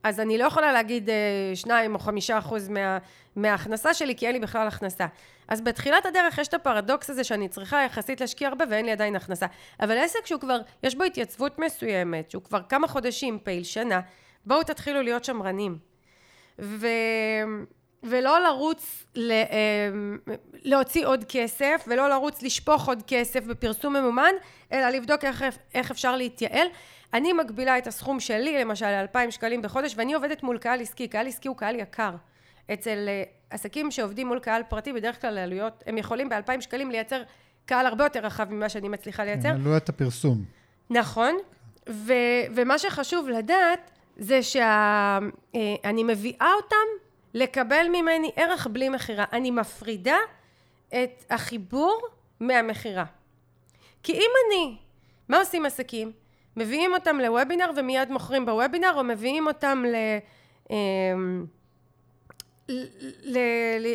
[0.03, 1.15] אז אני לא יכולה להגיד אה,
[1.55, 2.97] שניים או חמישה אחוז מה,
[3.35, 5.05] מההכנסה שלי, כי אין לי בכלל הכנסה.
[5.47, 9.15] אז בתחילת הדרך יש את הפרדוקס הזה שאני צריכה יחסית להשקיע הרבה ואין לי עדיין
[9.15, 9.45] הכנסה.
[9.79, 14.01] אבל עסק שהוא כבר, יש בו התייצבות מסוימת, שהוא כבר כמה חודשים פעיל, שנה,
[14.45, 15.77] בואו תתחילו להיות שמרנים.
[16.59, 16.87] ו...
[18.03, 19.31] ולא לרוץ ל...
[19.31, 24.33] אה, להוציא עוד כסף, ולא לרוץ לשפוך עוד כסף בפרסום ממומן,
[24.71, 26.67] אלא לבדוק איך, איך אפשר להתייעל.
[27.13, 31.07] אני מגבילה את הסכום שלי, למשל, ל-2,000 שקלים בחודש, ואני עובדת מול קהל עסקי.
[31.07, 32.11] קהל עסקי הוא קהל יקר.
[32.73, 37.23] אצל אה, עסקים שעובדים מול קהל פרטי, בדרך כלל העלויות, הם יכולים ב-2,000 שקלים לייצר
[37.65, 39.49] קהל הרבה יותר רחב ממה שאני מצליחה לייצר.
[39.49, 40.43] עלויות הפרסום.
[40.89, 41.37] נכון,
[41.89, 42.13] ו,
[42.55, 46.98] ומה שחשוב לדעת זה שאני מביאה אותם
[47.33, 49.25] לקבל ממני ערך בלי מכירה.
[49.33, 50.17] אני מפרידה
[50.87, 52.01] את החיבור
[52.39, 53.05] מהמכירה.
[54.03, 54.77] כי אם אני,
[55.29, 56.11] מה עושים עסקים?
[56.55, 59.95] מביאים אותם לוובינר ומיד מוכרים בוובינר, או מביאים אותם ל...
[60.69, 61.45] אמ,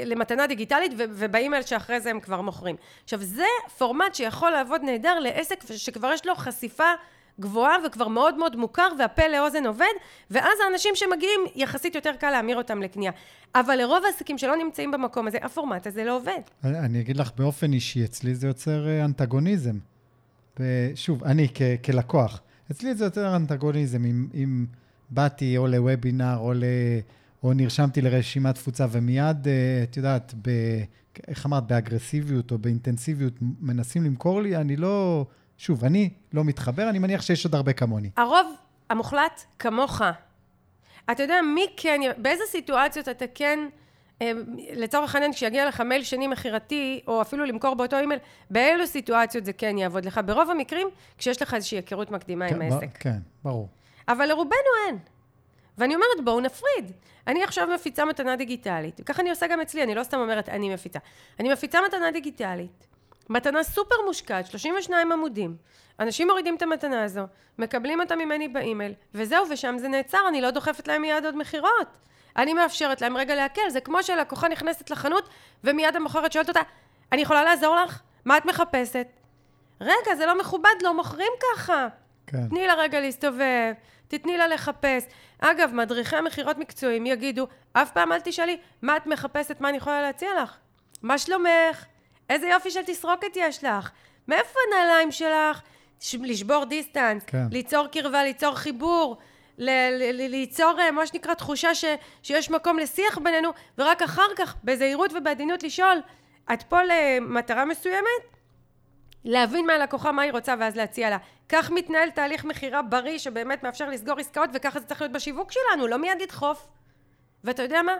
[0.04, 2.76] למתנה דיגיטלית ובאימייל שאחרי זה הם כבר מוכרים.
[3.04, 3.44] עכשיו זה
[3.78, 6.92] פורמט שיכול לעבוד נהדר לעסק שכבר יש לו חשיפה
[7.40, 9.94] גבוהה וכבר מאוד מאוד מוכר והפה לאוזן עובד
[10.30, 13.12] ואז האנשים שמגיעים יחסית יותר קל להמיר אותם לקנייה.
[13.54, 16.40] אבל לרוב העסקים שלא נמצאים במקום הזה הפורמט הזה לא עובד.
[16.64, 19.78] אני אני אגיד לך באופן אישי, אצלי זה יוצר אה, אנטגוניזם.
[20.60, 24.66] ושוב, אני כ- כלקוח, אצלי זה יוצר אנטגוניזם אם, אם
[25.10, 26.64] באתי או לוובינר או, ל,
[27.42, 30.50] או נרשמתי לרשימת תפוצה ומיד, אה, את יודעת, ב,
[31.28, 35.26] איך אמרת, באגרסיביות או באינטנסיביות מנסים למכור לי, אני לא,
[35.58, 38.10] שוב, אני לא מתחבר, אני מניח שיש עוד הרבה כמוני.
[38.16, 38.54] הרוב
[38.90, 40.02] המוחלט כמוך.
[41.10, 43.58] אתה יודע מי כן, באיזה סיטואציות אתה כן,
[44.22, 44.32] אה,
[44.72, 49.52] לצורך העניין כשיגיע לך מייל שני מכירתי, או אפילו למכור באותו אימייל, באילו סיטואציות זה
[49.52, 50.20] כן יעבוד לך?
[50.26, 50.88] ברוב המקרים,
[51.18, 52.98] כשיש לך איזושהי היכרות מקדימה עם כן, העסק.
[52.98, 53.68] ב- כן, ברור.
[54.08, 54.54] אבל לרובנו
[54.86, 54.98] אין.
[55.78, 56.92] ואני אומרת, בואו נפריד.
[57.26, 60.74] אני עכשיו מפיצה מתנה דיגיטלית, וככה אני עושה גם אצלי, אני לא סתם אומרת אני
[60.74, 60.98] מפיצה.
[61.40, 62.86] אני מפיצה מתנה דיגיטלית,
[63.30, 65.56] מתנה סופר מושקעת, 32 עמודים.
[66.00, 67.22] אנשים מורידים את המתנה הזו,
[67.58, 71.88] מקבלים אותה ממני באימייל, וזהו, ושם זה נעצר, אני לא דוחפת להם מיד עוד מכירות.
[72.37, 75.28] אני מאפשרת להם רגע להקל, זה כמו שלקוחה נכנסת לחנות,
[75.64, 76.60] ומיד המוכרת שואלת אותה,
[77.12, 78.00] אני יכולה לעזור לך?
[78.24, 79.06] מה את מחפשת?
[79.80, 81.88] רגע, זה לא מכובד, לא מוכרים ככה.
[82.26, 82.48] כן.
[82.48, 83.72] תני לה רגע להסתובב,
[84.08, 85.04] תתני לה לחפש.
[85.38, 90.02] אגב, מדריכי מכירות מקצועיים יגידו, אף פעם אל תשאלי, מה את מחפשת, מה אני יכולה
[90.02, 90.56] להציע לך?
[91.02, 91.84] מה שלומך?
[92.30, 93.90] איזה יופי של תסרוקת יש לך?
[94.28, 95.60] מאיפה הנעליים שלך?
[96.22, 97.46] לשבור דיסטנס, כן.
[97.50, 99.16] ליצור קרבה, ליצור חיבור,
[99.58, 101.84] ל- ל- ל- ליצור אה, מה שנקרא תחושה ש-
[102.22, 105.98] שיש מקום לשיח בינינו, ורק אחר כך, בזהירות ובעדינות לשאול,
[106.52, 108.06] את פה למטרה מסוימת?
[109.24, 111.16] להבין מהלקוחה מה היא רוצה ואז להציע לה.
[111.48, 115.87] כך מתנהל תהליך מכירה בריא שבאמת מאפשר לסגור עסקאות וככה זה צריך להיות בשיווק שלנו,
[115.87, 116.66] לא מיד לדחוף.
[117.44, 117.92] ואתה יודע מה?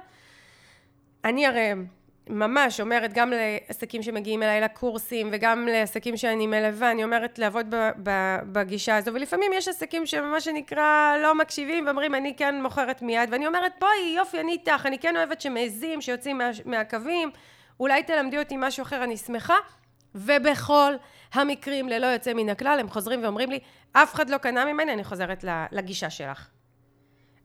[1.25, 1.71] אני הרי
[2.31, 7.91] ממש אומרת גם לעסקים שמגיעים אליי לקורסים וגם לעסקים שאני מלווה, אני אומרת לעבוד ב-
[8.03, 13.29] ב- בגישה הזו ולפעמים יש עסקים שמה שנקרא לא מקשיבים ואומרים אני כן מוכרת מיד
[13.33, 17.31] ואני אומרת בואי יופי אני איתך, אני כן אוהבת שמעזים, שיוצאים מה, מהקווים,
[17.81, 19.57] אולי תלמדי אותי משהו אחר, אני שמחה
[20.15, 20.95] ובכל
[21.33, 23.59] המקרים ללא יוצא מן הכלל הם חוזרים ואומרים לי
[23.93, 26.49] אף אחד לא קנה ממני, אני חוזרת לגישה שלך.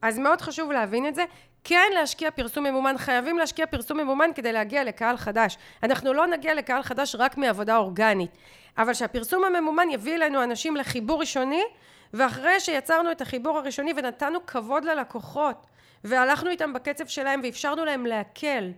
[0.01, 1.25] אז מאוד חשוב להבין את זה.
[1.63, 5.57] כן להשקיע פרסום ממומן, חייבים להשקיע פרסום ממומן כדי להגיע לקהל חדש.
[5.83, 8.31] אנחנו לא נגיע לקהל חדש רק מעבודה אורגנית,
[8.77, 11.63] אבל שהפרסום הממומן יביא אלינו אנשים לחיבור ראשוני,
[12.13, 15.67] ואחרי שיצרנו את החיבור הראשוני ונתנו כבוד ללקוחות,
[16.03, 18.71] והלכנו איתם בקצב שלהם ואפשרנו להם להקל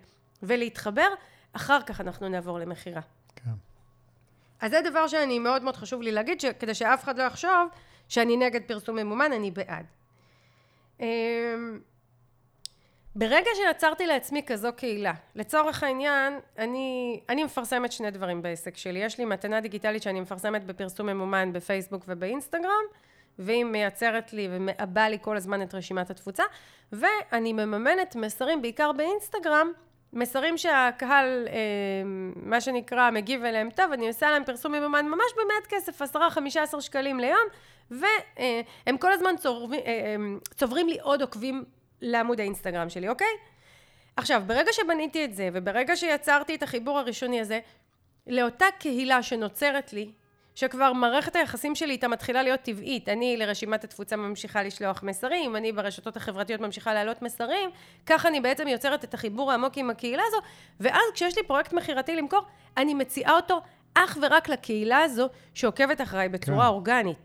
[0.43, 1.07] ולהתחבר,
[1.53, 3.01] אחר כך אנחנו נעבור למכירה.
[3.35, 3.51] כן.
[4.61, 7.67] אז זה דבר שאני מאוד מאוד חשוב לי להגיד, כדי שאף אחד לא יחשוב
[8.09, 9.85] שאני נגד פרסום ממומן, אני בעד.
[13.15, 18.99] ברגע שיצרתי לעצמי כזו קהילה, לצורך העניין, אני, אני מפרסמת שני דברים בעסק שלי.
[18.99, 22.83] יש לי מתנה דיגיטלית שאני מפרסמת בפרסום ממומן בפייסבוק ובאינסטגרם,
[23.39, 26.43] והיא מייצרת לי ומעבה לי כל הזמן את רשימת התפוצה,
[26.91, 29.71] ואני מממנת מסרים, בעיקר באינסטגרם,
[30.13, 31.53] מסרים שהקהל, אה,
[32.35, 37.19] מה שנקרא, מגיב אליהם טוב, אני עושה להם פרסום ממומן ממש במעט כסף, 10-15 שקלים
[37.19, 37.47] ליום,
[37.91, 40.15] והם כל הזמן צוברים, אה, אה,
[40.55, 41.63] צוברים לי עוד עוקבים
[42.01, 43.27] לעמוד האינסטגרם שלי, אוקיי?
[44.15, 47.59] עכשיו, ברגע שבניתי את זה, וברגע שיצרתי את החיבור הראשוני הזה,
[48.27, 50.11] לאותה קהילה שנוצרת לי,
[50.55, 53.09] שכבר מערכת היחסים שלי איתה מתחילה להיות טבעית.
[53.09, 57.69] אני לרשימת התפוצה ממשיכה לשלוח מסרים, אני ברשתות החברתיות ממשיכה להעלות מסרים,
[58.05, 60.37] ככה אני בעצם יוצרת את החיבור העמוק עם הקהילה הזו,
[60.79, 62.41] ואז כשיש לי פרויקט מכירתי למכור,
[62.77, 63.61] אני מציעה אותו
[63.93, 66.71] אך ורק לקהילה הזו שעוקבת אחריי בצורה כן.
[66.71, 67.17] אורגנית.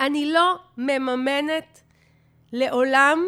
[0.00, 1.82] אני לא מממנת
[2.52, 3.24] לעולם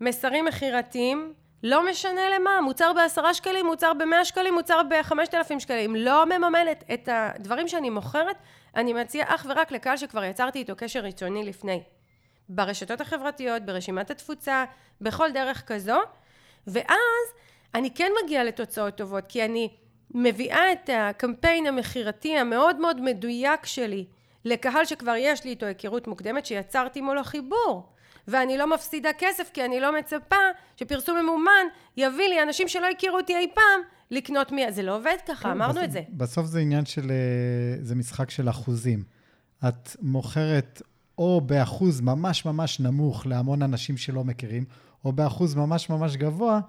[0.00, 1.32] מסרים מכירתיים,
[1.62, 6.84] לא משנה למה, מוצר בעשרה שקלים, מוצר במאה שקלים, מוצר בחמשת אלפים שקלים, לא מממנת
[6.94, 8.36] את הדברים שאני מוכרת,
[8.76, 11.82] אני מציעה אך ורק לקהל שכבר יצרתי איתו קשר ראשוני לפני.
[12.48, 14.64] ברשתות החברתיות, ברשימת התפוצה,
[15.00, 15.98] בכל דרך כזו,
[16.66, 17.26] ואז
[17.74, 19.68] אני כן מגיעה לתוצאות טובות, כי אני
[20.10, 24.06] מביאה את הקמפיין המכירתי המאוד מאוד מדויק שלי
[24.44, 27.92] לקהל שכבר יש לי איתו היכרות מוקדמת, שיצרתי מולו חיבור.
[28.28, 30.36] ואני לא מפסידה כסף כי אני לא מצפה
[30.76, 34.72] שפרסום ממומן יביא לי אנשים שלא הכירו אותי אי פעם לקנות מי...
[34.72, 36.00] זה לא עובד ככה, כן, אמרנו בסוף, את זה.
[36.10, 37.10] בסוף זה עניין של...
[37.10, 39.04] אה, זה משחק של אחוזים.
[39.68, 40.82] את מוכרת
[41.18, 44.64] או באחוז ממש ממש נמוך להמון אנשים שלא מכירים,
[45.04, 46.60] או באחוז ממש ממש גבוה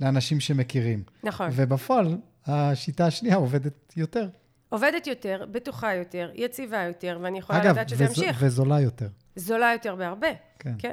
[0.00, 1.02] לאנשים שמכירים.
[1.24, 1.50] נכון.
[1.52, 4.28] ובפועל, השיטה השנייה עובדת יותר.
[4.68, 8.24] עובדת יותר, בטוחה יותר, יציבה יותר, ואני יכולה אגב, לדעת שזה ימשיך.
[8.24, 9.08] אגב, וזולה יותר.
[9.36, 10.28] זולה יותר בהרבה.
[10.58, 10.74] כן.
[10.78, 10.92] כן.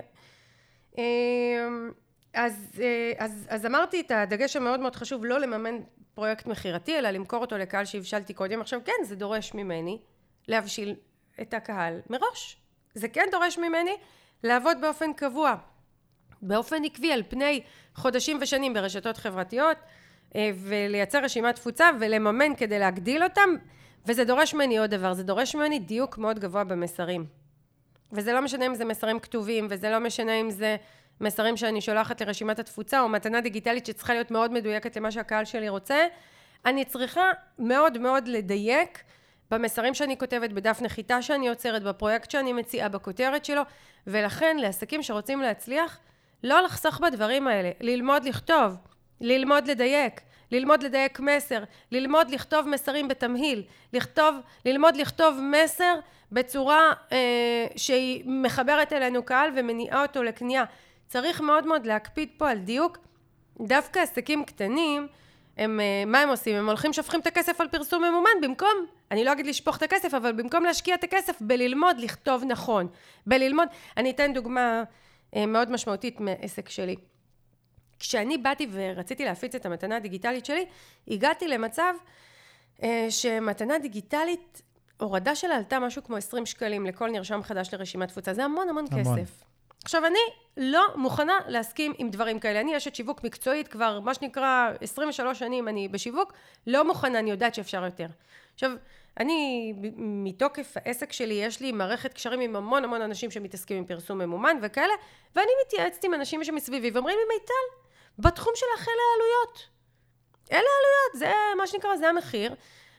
[0.98, 1.92] אמ,
[2.34, 5.80] אז, אה, אז, אז אמרתי את הדגש המאוד מאוד חשוב, לא לממן
[6.14, 8.62] פרויקט מכירתי, אלא למכור אותו לקהל שהבשלתי קודם.
[8.62, 10.00] עכשיו, כן, זה דורש ממני
[10.48, 10.96] להבשיל
[11.42, 12.58] את הקהל מראש.
[12.94, 13.96] זה כן דורש ממני
[14.44, 15.56] לעבוד באופן קבוע,
[16.42, 17.64] באופן עקבי, על פני
[17.96, 19.78] חודשים ושנים ברשתות חברתיות,
[20.36, 23.50] אה, ולייצר רשימת תפוצה ולממן כדי להגדיל אותם,
[24.06, 27.43] וזה דורש ממני עוד דבר, זה דורש ממני דיוק מאוד גבוה במסרים.
[28.14, 30.76] וזה לא משנה אם זה מסרים כתובים, וזה לא משנה אם זה
[31.22, 35.70] מסרים שאני שולחת לרשימת התפוצה, או מתנה דיגיטלית שצריכה להיות מאוד מדויקת למה שהקהל שלי
[35.70, 36.06] רוצה.
[36.66, 39.04] אני צריכה מאוד מאוד לדייק
[39.52, 43.62] במסרים שאני כותבת, בדף נחיתה שאני יוצרת, בפרויקט שאני מציעה, בכותרת שלו,
[44.08, 46.00] ולכן לעסקים שרוצים להצליח,
[46.44, 48.76] לא לחסוך בדברים האלה, ללמוד לכתוב,
[49.22, 50.22] ללמוד לדייק,
[50.52, 55.96] ללמוד לדייק מסר, ללמוד לכתוב מסרים בתמהיל, לכתוב, ללמוד לכתוב מסר
[56.34, 60.64] בצורה אה, שהיא מחברת אלינו קהל ומניעה אותו לקנייה.
[61.08, 62.98] צריך מאוד מאוד להקפיד פה על דיוק.
[63.62, 65.08] דווקא עסקים קטנים,
[65.58, 66.56] הם, אה, מה הם עושים?
[66.56, 70.14] הם הולכים שופכים את הכסף על פרסום ממומן במקום, אני לא אגיד לשפוך את הכסף,
[70.14, 72.88] אבל במקום להשקיע את הכסף בללמוד לכתוב נכון.
[73.28, 73.68] בללמוד,
[73.98, 74.84] אני אתן דוגמה
[75.36, 76.96] אה, מאוד משמעותית מעסק שלי.
[78.00, 80.66] כשאני באתי ורציתי להפיץ את המתנה הדיגיטלית שלי,
[81.08, 81.94] הגעתי למצב
[82.84, 84.62] אה, שמתנה דיגיטלית,
[85.04, 88.34] הורדה שלה עלתה משהו כמו 20 שקלים לכל נרשם חדש לרשימת תפוצה.
[88.34, 89.16] זה המון המון, המון.
[89.26, 89.44] כסף.
[89.84, 90.20] עכשיו, אני
[90.58, 92.62] לא מוכנה להסכים עם דברים כאלה.
[92.62, 96.34] אני אשת שיווק מקצועית כבר, מה שנקרא, 23 שנים אני בשיווק,
[96.68, 98.08] לא מוכנה, אני יודעת שאפשר יותר.
[98.54, 98.72] עכשיו,
[99.20, 104.18] אני, מתוקף העסק שלי, יש לי מערכת קשרים עם המון המון אנשים שמתעסקים עם פרסום
[104.18, 104.94] ממומן וכאלה,
[105.36, 107.76] ואני מתייעצת עם אנשים שמסביבי ואומרים לי, מיטל,
[108.20, 109.68] בתחום שלך אלה העלויות.
[110.52, 112.56] אלה העלויות, זה מה שנקרא, זה המחיר.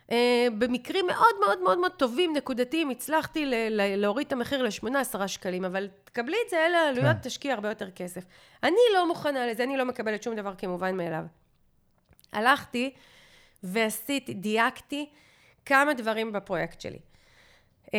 [0.09, 0.13] Uh,
[0.59, 5.65] במקרים מאוד מאוד מאוד מאוד טובים, נקודתיים, הצלחתי ל- ל- להוריד את המחיר ל-8-10 שקלים,
[5.65, 7.23] אבל תקבלי את זה, אלה העלויות, כן.
[7.23, 8.25] תשקיע הרבה יותר כסף.
[8.63, 11.25] אני לא מוכנה לזה, אני לא מקבלת שום דבר כמובן מאליו.
[12.33, 12.95] הלכתי
[13.63, 15.11] ועשיתי, דייקתי
[15.67, 16.99] כמה דברים בפרויקט שלי.
[17.87, 17.91] Uh,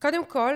[0.00, 0.54] קודם כל,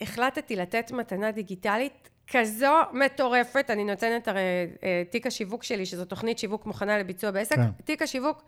[0.00, 4.40] החלטתי לתת מתנה דיגיטלית כזו מטורפת, אני נותנת הרי
[4.82, 7.70] אה, תיק השיווק שלי, שזו תוכנית שיווק מוכנה לביצוע בעסק, כן.
[7.84, 8.42] תיק השיווק,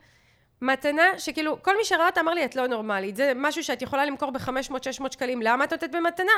[0.63, 4.05] מתנה שכאילו, כל מי שראה אותה אמר לי, את לא נורמלית, זה משהו שאת יכולה
[4.05, 6.33] למכור ב-500-600 שקלים, למה את נותנת במתנה?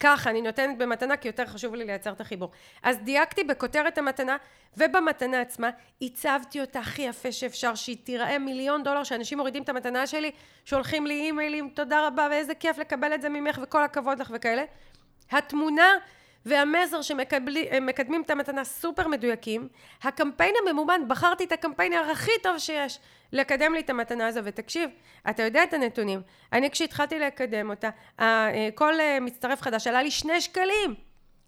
[0.00, 2.50] ככה, אני נותנת במתנה כי יותר חשוב לי לייצר את החיבור.
[2.82, 4.36] אז דייקתי בכותרת המתנה,
[4.76, 5.70] ובמתנה עצמה
[6.02, 10.30] הצבתי אותה הכי יפה שאפשר, שהיא תיראה מיליון דולר, שאנשים מורידים את המתנה שלי,
[10.64, 14.62] שולחים לי אימיילים, תודה רבה, ואיזה כיף לקבל את זה ממך, וכל הכבוד לך וכאלה.
[15.30, 15.88] התמונה
[16.46, 19.68] והמסר שמקדמים את המתנה סופר מדויקים.
[20.02, 22.98] הקמפיין הממומן, בחרתי את הקמפיינר הכי טוב שיש
[23.32, 24.90] לקדם לי את המתנה הזו, ותקשיב,
[25.30, 26.20] אתה יודע את הנתונים.
[26.52, 27.90] אני כשהתחלתי לקדם אותה,
[28.74, 30.94] כל אה, מצטרף חדש עלה לי שני שקלים.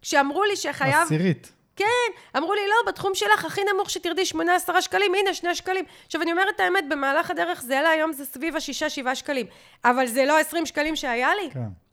[0.03, 0.95] כשאמרו לי שחייב...
[0.95, 1.53] עשירית.
[1.77, 1.87] כן,
[2.37, 5.85] אמרו לי, לא, בתחום שלך הכי נמוך שתרדי 8-10 שקלים, הנה, 2 שקלים.
[6.07, 9.47] עכשיו, אני אומרת את האמת, במהלך הדרך זה עלה, היום זה סביב ה-6-7 שקלים.
[9.85, 11.51] אבל זה לא 20 שקלים שהיה לי.
[11.51, 11.84] כן.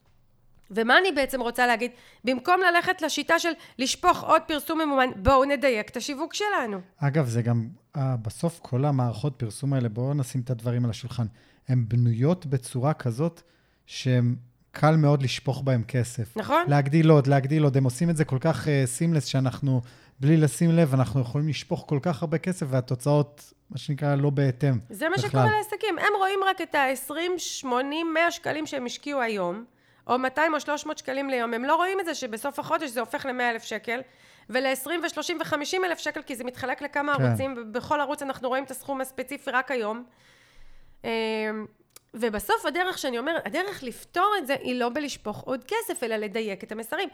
[0.74, 1.90] ומה אני בעצם רוצה להגיד?
[2.24, 6.80] במקום ללכת לשיטה של לשפוך עוד פרסום ממומן, בואו נדייק את השיווק שלנו.
[6.96, 11.26] אגב, זה גם, אה, בסוף כל המערכות פרסום האלה, בואו נשים את הדברים על השולחן,
[11.68, 13.42] הן בנויות בצורה כזאת
[13.86, 14.34] שהן
[14.72, 16.36] קל מאוד לשפוך בהן כסף.
[16.36, 16.64] נכון?
[16.68, 19.80] להגדיל עוד, להגדיל עוד, הם עושים את זה כל כך סימלס, uh, שאנחנו,
[20.20, 24.78] בלי לשים לב, אנחנו יכולים לשפוך כל כך הרבה כסף, והתוצאות, מה שנקרא, לא בהתאם.
[24.90, 25.98] זה מה שקורה לעסקים.
[25.98, 29.64] הם רואים רק את ה-20, 80, 100 שקלים שהם השקיעו היום.
[30.06, 33.26] או 200 או 300 שקלים ליום, הם לא רואים את זה שבסוף החודש זה הופך
[33.26, 34.00] ל-100 אלף שקל,
[34.50, 37.24] ול-20 ו-30 ו-50 אלף שקל, כי זה מתחלק לכמה כן.
[37.24, 40.04] ערוצים, ובכל ערוץ אנחנו רואים את הסכום הספציפי רק היום.
[41.04, 41.10] אמ,
[42.14, 46.64] ובסוף הדרך שאני אומרת, הדרך לפתור את זה היא לא בלשפוך עוד כסף, אלא לדייק
[46.64, 47.08] את המסרים.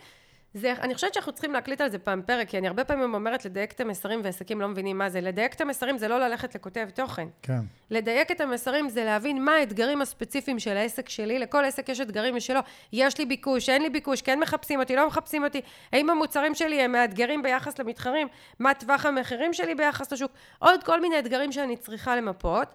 [0.55, 3.45] זה, אני חושבת שאנחנו צריכים להקליט על זה פעם פרק, כי אני הרבה פעמים אומרת
[3.45, 5.21] לדייק את המסרים ועסקים לא מבינים מה זה.
[5.21, 7.29] לדייק את המסרים זה לא ללכת לכותב תוכן.
[7.43, 7.61] כן.
[7.91, 11.39] לדייק את המסרים זה להבין מה האתגרים הספציפיים של העסק שלי.
[11.39, 12.61] לכל עסק יש אתגרים משלו.
[12.93, 15.61] יש לי ביקוש, אין לי ביקוש, כן מחפשים אותי, לא מחפשים אותי.
[15.93, 18.29] האם המוצרים שלי הם מאתגרים ביחס למתחרים?
[18.59, 20.33] מה טווח המחירים שלי ביחס לשוק?
[20.59, 22.69] עוד כל מיני אתגרים שאני צריכה למפות.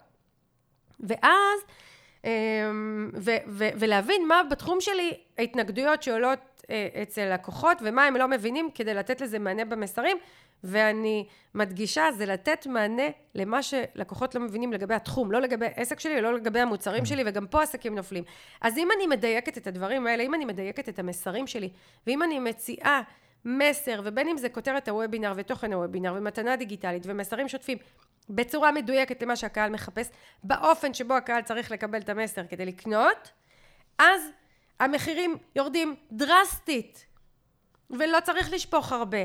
[0.99, 1.59] ואז,
[2.23, 6.39] אמ, ו- ו- ולהבין מה בתחום שלי ההתנגדויות שעולות
[7.01, 10.17] אצל לקוחות ומה הם לא מבינים כדי לתת לזה מענה במסרים
[10.63, 13.03] ואני מדגישה זה לתת מענה
[13.35, 17.05] למה שלקוחות לא מבינים לגבי התחום לא לגבי עסק שלי ולא לגבי המוצרים.
[17.05, 18.23] שלי וגם פה עסקים נופלים
[18.61, 21.69] אז אם אני מדייקת את הדברים האלה אם אני מדייקת את המסרים שלי
[22.07, 23.01] ואם אני מציעה
[23.45, 27.77] מסר ובין אם זה כותרת הוובינר ותוכן הוובינר ומתנה דיגיטלית ומסרים שוטפים
[28.29, 30.09] בצורה מדויקת למה שהקהל מחפש
[30.43, 33.31] באופן שבו הקהל צריך לקבל את המסר כדי לקנות
[33.97, 34.21] אז
[34.83, 37.05] המחירים יורדים דרסטית,
[37.89, 39.17] ולא צריך לשפוך הרבה.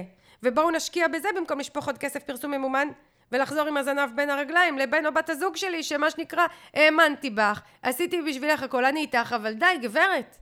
[0.42, 2.88] ובואו נשקיע בזה במקום לשפוך עוד כסף פרסום ממומן
[3.32, 7.62] ולחזור עם הזנב בין הרגליים לבן או בת הזוג שלי שמה שנקרא האמנתי בך.
[7.82, 10.38] עשיתי בשבילך הכל אני איתך אבל די גברת.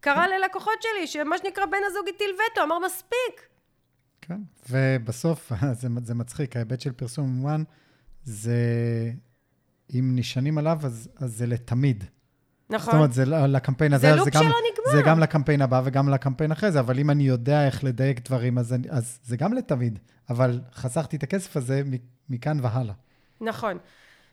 [0.00, 3.48] קרה ללקוחות שלי שמה שנקרא בן הזוג הטיל וטו אמר מספיק.
[4.20, 4.40] כן
[4.70, 7.62] ובסוף זה, זה מצחיק ההיבט של פרסום ממומן
[8.24, 8.56] זה
[9.94, 12.04] אם נשענים עליו אז, אז זה לתמיד
[12.74, 12.92] נכון.
[12.92, 14.92] זאת אומרת, זה לקמפיין הזה, זה שלא נגמר.
[14.92, 18.58] זה גם לקמפיין הבא וגם לקמפיין אחרי זה, אבל אם אני יודע איך לדייק דברים,
[18.58, 19.98] אז, אני, אז זה גם לתמיד.
[20.30, 21.82] אבל חסכתי את הכסף הזה
[22.28, 22.94] מכאן והלאה.
[23.40, 23.78] נכון.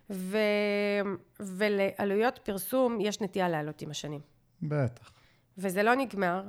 [0.10, 0.38] ו...
[1.40, 4.20] ולעלויות פרסום יש נטייה לעלות עם השנים.
[4.62, 5.12] בטח.
[5.58, 6.44] וזה לא נגמר.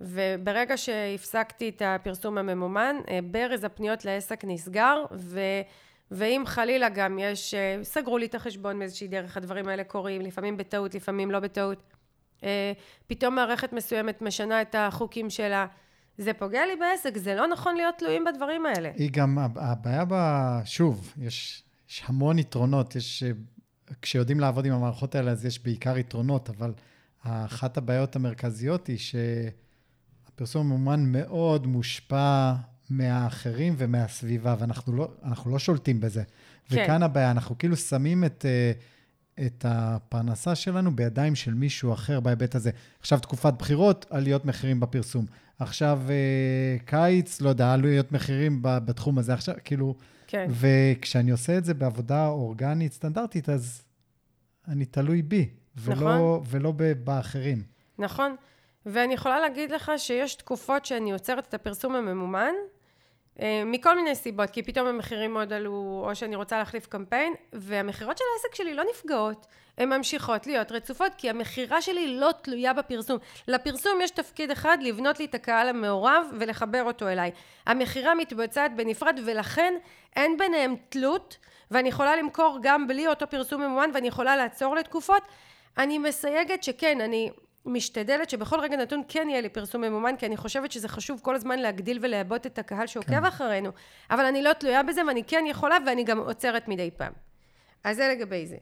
[0.00, 5.40] וברגע שהפסקתי את הפרסום הממומן, אה, ברז הפניות לעסק נסגר, ו...
[6.12, 10.56] ואם חלילה גם יש, אה, סגרו לי את החשבון מאיזושהי דרך, הדברים האלה קורים, לפעמים
[10.56, 11.78] בטעות, לפעמים לא בטעות.
[12.44, 12.72] אה,
[13.06, 15.66] פתאום מערכת מסוימת משנה את החוקים שלה.
[16.18, 18.90] זה פוגע לי בעסק, זה לא נכון להיות תלויים בדברים האלה.
[18.96, 23.30] היא גם, הבעיה בה, שוב, יש, יש המון יתרונות, יש, אה,
[24.02, 26.72] כשיודעים לעבוד עם המערכות האלה, אז יש בעיקר יתרונות, אבל
[27.24, 32.52] אחת הבעיות המרכזיות היא שהפרסום המומן מאוד מושפע
[32.96, 35.08] מהאחרים ומהסביבה, ואנחנו לא,
[35.46, 36.22] לא שולטים בזה.
[36.68, 36.82] כן.
[36.84, 38.72] וכאן הבעיה, אנחנו כאילו שמים את, אה,
[39.46, 42.70] את הפרנסה שלנו בידיים של מישהו אחר בהיבט הזה.
[43.00, 45.26] עכשיו תקופת בחירות, עליות מחירים בפרסום.
[45.58, 49.34] עכשיו אה, קיץ, לא יודע, עלויות מחירים בתחום הזה.
[49.34, 49.94] עכשיו, כאילו...
[50.26, 50.46] כן.
[50.50, 53.82] וכשאני עושה את זה בעבודה אורגנית, סטנדרטית, אז
[54.68, 56.42] אני תלוי בי, ולא, נכון.
[56.46, 56.72] ולא
[57.04, 57.62] באחרים.
[57.98, 58.36] נכון.
[58.86, 62.52] ואני יכולה להגיד לך שיש תקופות שאני עוצרת את הפרסום הממומן,
[63.66, 68.24] מכל מיני סיבות, כי פתאום המחירים מאוד עלו, או שאני רוצה להחליף קמפיין, והמכירות של
[68.34, 69.46] העסק שלי לא נפגעות,
[69.78, 73.18] הן ממשיכות להיות רצופות, כי המכירה שלי לא תלויה בפרסום.
[73.48, 77.30] לפרסום יש תפקיד אחד, לבנות לי את הקהל המעורב ולחבר אותו אליי.
[77.66, 79.74] המכירה מתבצעת בנפרד, ולכן
[80.16, 81.36] אין ביניהם תלות,
[81.70, 85.22] ואני יכולה למכור גם בלי אותו פרסום ממומן, ואני יכולה לעצור לתקופות.
[85.78, 87.30] אני מסייגת שכן, אני
[87.66, 91.34] משתדלת שבכל רגע נתון כן יהיה לי פרסום ממומן, כי אני חושבת שזה חשוב כל
[91.34, 93.24] הזמן להגדיל ולעבות את הקהל שעוקב כן.
[93.24, 93.70] אחרינו,
[94.10, 97.12] אבל אני לא תלויה בזה ואני כן יכולה ואני גם עוצרת מדי פעם.
[97.84, 98.56] אז זה לגבי זה.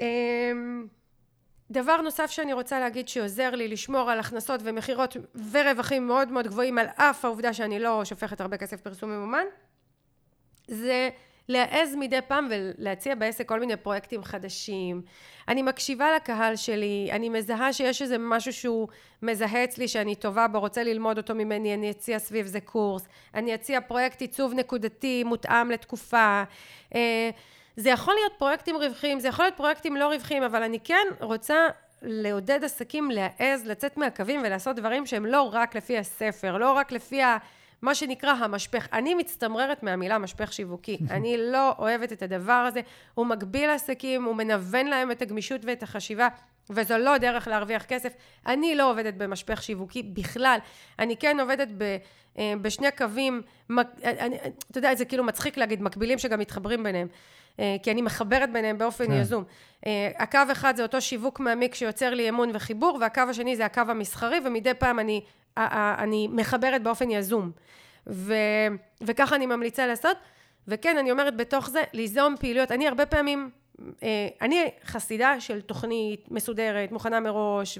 [0.00, 0.86] אמ,
[1.70, 5.16] דבר נוסף שאני רוצה להגיד שעוזר לי לשמור על הכנסות ומכירות
[5.50, 9.44] ורווחים מאוד מאוד גבוהים על אף העובדה שאני לא שופכת הרבה כסף פרסום ממומן,
[10.68, 11.10] זה
[11.48, 15.02] להעז מדי פעם ולהציע בעסק כל מיני פרויקטים חדשים.
[15.48, 18.88] אני מקשיבה לקהל שלי, אני מזהה שיש איזה משהו שהוא
[19.22, 23.54] מזהה אצלי שאני טובה בו, רוצה ללמוד אותו ממני, אני אציע סביב זה קורס, אני
[23.54, 26.42] אציע פרויקט עיצוב נקודתי מותאם לתקופה.
[26.94, 27.30] אה,
[27.76, 31.66] זה יכול להיות פרויקטים רווחיים, זה יכול להיות פרויקטים לא רווחיים, אבל אני כן רוצה
[32.02, 37.20] לעודד עסקים להעז, לצאת מהקווים ולעשות דברים שהם לא רק לפי הספר, לא רק לפי
[37.82, 38.88] מה שנקרא המשפך.
[38.92, 40.98] אני מצטמררת מהמילה משפך שיווקי.
[41.10, 42.80] אני לא אוהבת את הדבר הזה.
[43.14, 46.28] הוא מגביל עסקים, הוא מנוון להם את הגמישות ואת החשיבה.
[46.70, 48.12] וזו לא דרך להרוויח כסף.
[48.46, 50.58] אני לא עובדת במשפך שיווקי בכלל.
[50.98, 51.96] אני כן עובדת ב,
[52.38, 53.42] אה, בשני קווים,
[54.04, 54.36] אני,
[54.70, 57.08] אתה יודע, זה כאילו מצחיק להגיד, מקבילים שגם מתחברים ביניהם.
[57.60, 59.12] אה, כי אני מחברת ביניהם באופן כן.
[59.12, 59.44] יזום.
[59.86, 63.82] אה, הקו אחד זה אותו שיווק מעמיק שיוצר לי אמון וחיבור, והקו השני זה הקו
[63.88, 65.20] המסחרי, ומדי פעם אני,
[65.98, 67.50] אני מחברת באופן יזום.
[68.06, 68.34] ו,
[69.00, 70.16] וככה אני ממליצה לעשות.
[70.68, 72.72] וכן, אני אומרת בתוך זה, ליזום פעילויות.
[72.72, 73.50] אני הרבה פעמים
[74.02, 77.78] אה, אני חסידה של תוכנית מסודרת, מוכנה מראש,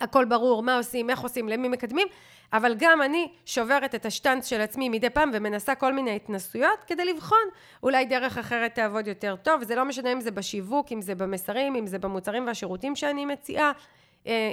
[0.00, 2.08] והכל ברור, מה עושים, איך עושים, למי מקדמים,
[2.52, 7.04] אבל גם אני שוברת את השטנץ של עצמי מדי פעם ומנסה כל מיני התנסויות כדי
[7.04, 7.48] לבחון
[7.82, 11.76] אולי דרך אחרת תעבוד יותר טוב, זה לא משנה אם זה בשיווק, אם זה במסרים,
[11.76, 13.72] אם זה במוצרים והשירותים שאני מציעה,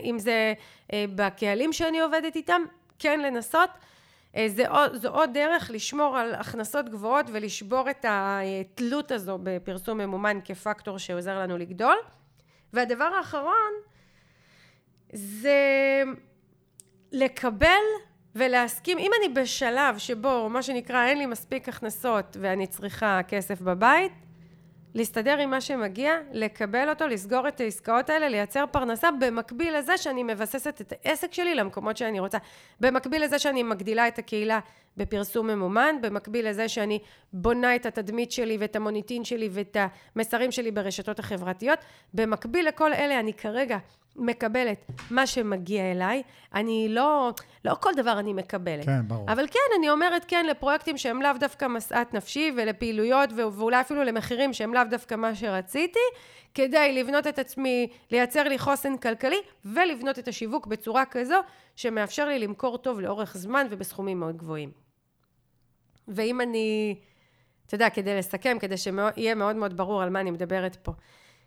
[0.04, 0.54] אם זה
[0.94, 2.62] אה, בקהלים שאני עובדת איתם,
[3.00, 3.70] כן לנסות.
[4.36, 9.98] אה, זה עוד, זו עוד דרך לשמור על הכנסות גבוהות ולשבור את התלות הזו בפרסום
[9.98, 11.96] ממומן כפקטור שעוזר לנו לגדול.
[12.74, 13.72] והדבר האחרון
[15.14, 16.04] זה
[17.12, 17.82] לקבל
[18.36, 24.12] ולהסכים, אם אני בשלב שבו מה שנקרא אין לי מספיק הכנסות ואני צריכה כסף בבית,
[24.96, 30.24] להסתדר עם מה שמגיע, לקבל אותו, לסגור את העסקאות האלה, לייצר פרנסה, במקביל לזה שאני
[30.24, 32.38] מבססת את העסק שלי למקומות שאני רוצה.
[32.80, 34.60] במקביל לזה שאני מגדילה את הקהילה
[34.98, 37.00] בפרסום ממומן, במקביל לזה שאני
[37.34, 39.78] בונה את התדמית שלי ואת המוניטין שלי ואת
[40.16, 41.80] המסרים שלי ברשתות החברתיות.
[42.14, 43.78] במקביל לכל אלה אני כרגע
[44.16, 46.24] מקבלת מה שמגיע אליי.
[46.54, 47.32] אני לא,
[47.66, 48.86] לא כל דבר אני מקבלת.
[48.86, 49.32] כן, ברור.
[49.32, 54.54] אבל כן, אני אומרת כן לפרויקטים שהם לאו דווקא משאת נפשי ולפעילויות ואולי אפילו למחירים
[54.54, 56.00] שהם לאו דווקא מה שרציתי,
[56.54, 61.36] כדי לבנות את עצמי, לייצר לי חוסן כלכלי ולבנות את השיווק בצורה כזו
[61.76, 64.72] שמאפשר לי למכור טוב לאורך זמן ובסכומים מאוד גבוהים.
[66.08, 66.96] ואם אני,
[67.66, 70.92] אתה יודע, כדי לסכם, כדי שיהיה מאוד מאוד ברור על מה אני מדברת פה.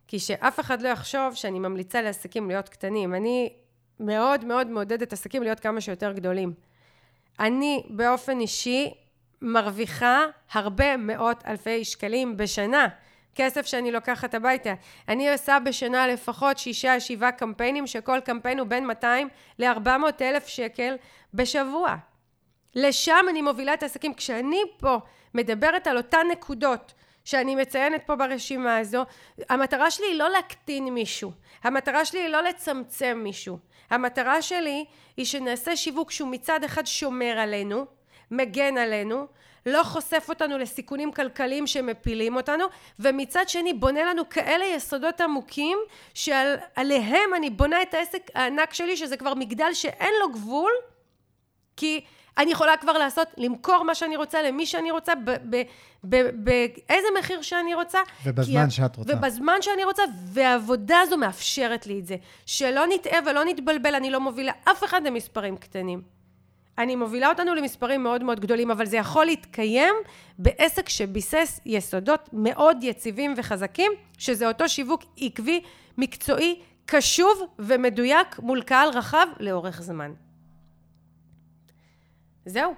[0.09, 3.15] כי שאף אחד לא יחשוב שאני ממליצה לעסקים להיות קטנים.
[3.15, 3.53] אני
[4.01, 6.55] מאוד מאוד מעודדת עסקים להיות כמה שיותר גדולים.
[7.41, 8.95] אני באופן אישי
[9.43, 12.89] מרוויחה הרבה מאות אלפי שקלים בשנה.
[13.35, 14.75] כסף שאני לוקחת הביתה.
[15.09, 19.29] אני עושה בשנה לפחות שישה, שבעה קמפיינים, שכל קמפיין הוא בין 200
[19.59, 19.89] ל-400
[20.21, 20.97] אלף שקל
[21.35, 21.97] בשבוע.
[22.75, 24.15] לשם אני מובילה את העסקים.
[24.15, 24.99] כשאני פה
[25.35, 29.05] מדברת על אותן נקודות שאני מציינת פה ברשימה הזו,
[29.49, 31.33] המטרה שלי היא לא להקטין מישהו,
[31.63, 33.59] המטרה שלי היא לא לצמצם מישהו,
[33.91, 34.85] המטרה שלי
[35.17, 37.87] היא שנעשה שיווק שהוא מצד אחד שומר עלינו,
[38.31, 39.27] מגן עלינו,
[39.67, 42.65] לא חושף אותנו לסיכונים כלכליים שמפילים אותנו,
[42.99, 45.79] ומצד שני בונה לנו כאלה יסודות עמוקים
[46.15, 50.73] שעליהם אני בונה את העסק הענק שלי, שזה כבר מגדל שאין לו גבול,
[51.77, 52.05] כי
[52.39, 55.13] אני יכולה כבר לעשות, למכור מה שאני רוצה למי שאני רוצה,
[56.35, 57.99] באיזה מחיר שאני רוצה.
[58.25, 59.13] ובזמן שאת רוצה.
[59.17, 62.17] ובזמן שאני רוצה, והעבודה הזו מאפשרת לי את זה.
[62.47, 66.03] שלא נטעה ולא נתבלבל, אני לא מובילה אף אחד למספרים קטנים.
[66.79, 69.95] אני מובילה אותנו למספרים מאוד מאוד גדולים, אבל זה יכול להתקיים
[70.39, 75.61] בעסק שביסס יסודות מאוד יציבים וחזקים, שזה אותו שיווק עקבי,
[75.99, 80.13] מקצועי, קשוב ומדויק מול קהל רחב לאורך זמן.
[82.47, 82.75] זהו.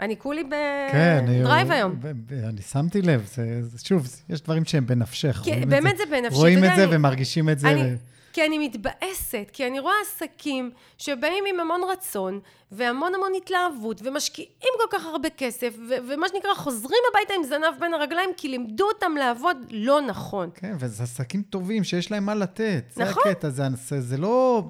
[0.00, 2.00] אני כולי בדרייב כן, היום.
[2.48, 5.42] אני שמתי לב, זה, שוב, יש דברים שהם בנפשך.
[5.44, 6.38] כן, באמת זה, זה בנפשי.
[6.38, 7.70] רואים את זה אני, ומרגישים את זה.
[7.70, 7.96] אני, ו...
[8.32, 12.40] כי אני מתבאסת, כי אני רואה עסקים שבאים עם המון רצון
[12.72, 17.80] והמון המון התלהבות ומשקיעים כל כך הרבה כסף ו- ומה שנקרא חוזרים הביתה עם זנב
[17.80, 20.50] בין הרגליים כי לימדו אותם לעבוד לא נכון.
[20.54, 22.84] כן, וזה עסקים טובים שיש להם מה לתת.
[22.96, 23.22] נכון.
[23.24, 24.64] זה הקטע, זה, זה, זה לא...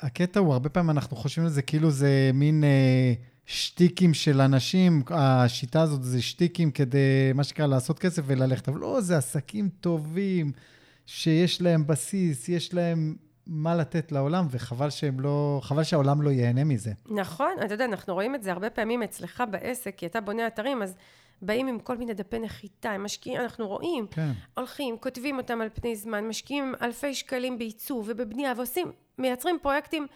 [0.00, 3.12] הקטע הוא, הרבה פעמים אנחנו חושבים על זה כאילו זה מין אה,
[3.46, 8.68] שטיקים של אנשים, השיטה הזאת זה שטיקים כדי, מה שנקרא, לעשות כסף וללכת.
[8.68, 10.52] אבל לא, זה עסקים טובים,
[11.08, 16.64] שיש להם בסיס, יש להם מה לתת לעולם, וחבל שהם לא, חבל שהעולם לא ייהנה
[16.64, 16.92] מזה.
[17.06, 20.82] נכון, אתה יודע, אנחנו רואים את זה הרבה פעמים אצלך בעסק, כי אתה בונה אתרים,
[20.82, 20.96] אז
[21.42, 24.30] באים עם כל מיני דפי נחיתה, הם משקיעים, אנחנו רואים, כן.
[24.56, 30.06] הולכים, כותבים אותם על פני זמן, משקיעים אלפי שקלים בעיצוב ובבנייה, ועושים, מייצרים פרויקטים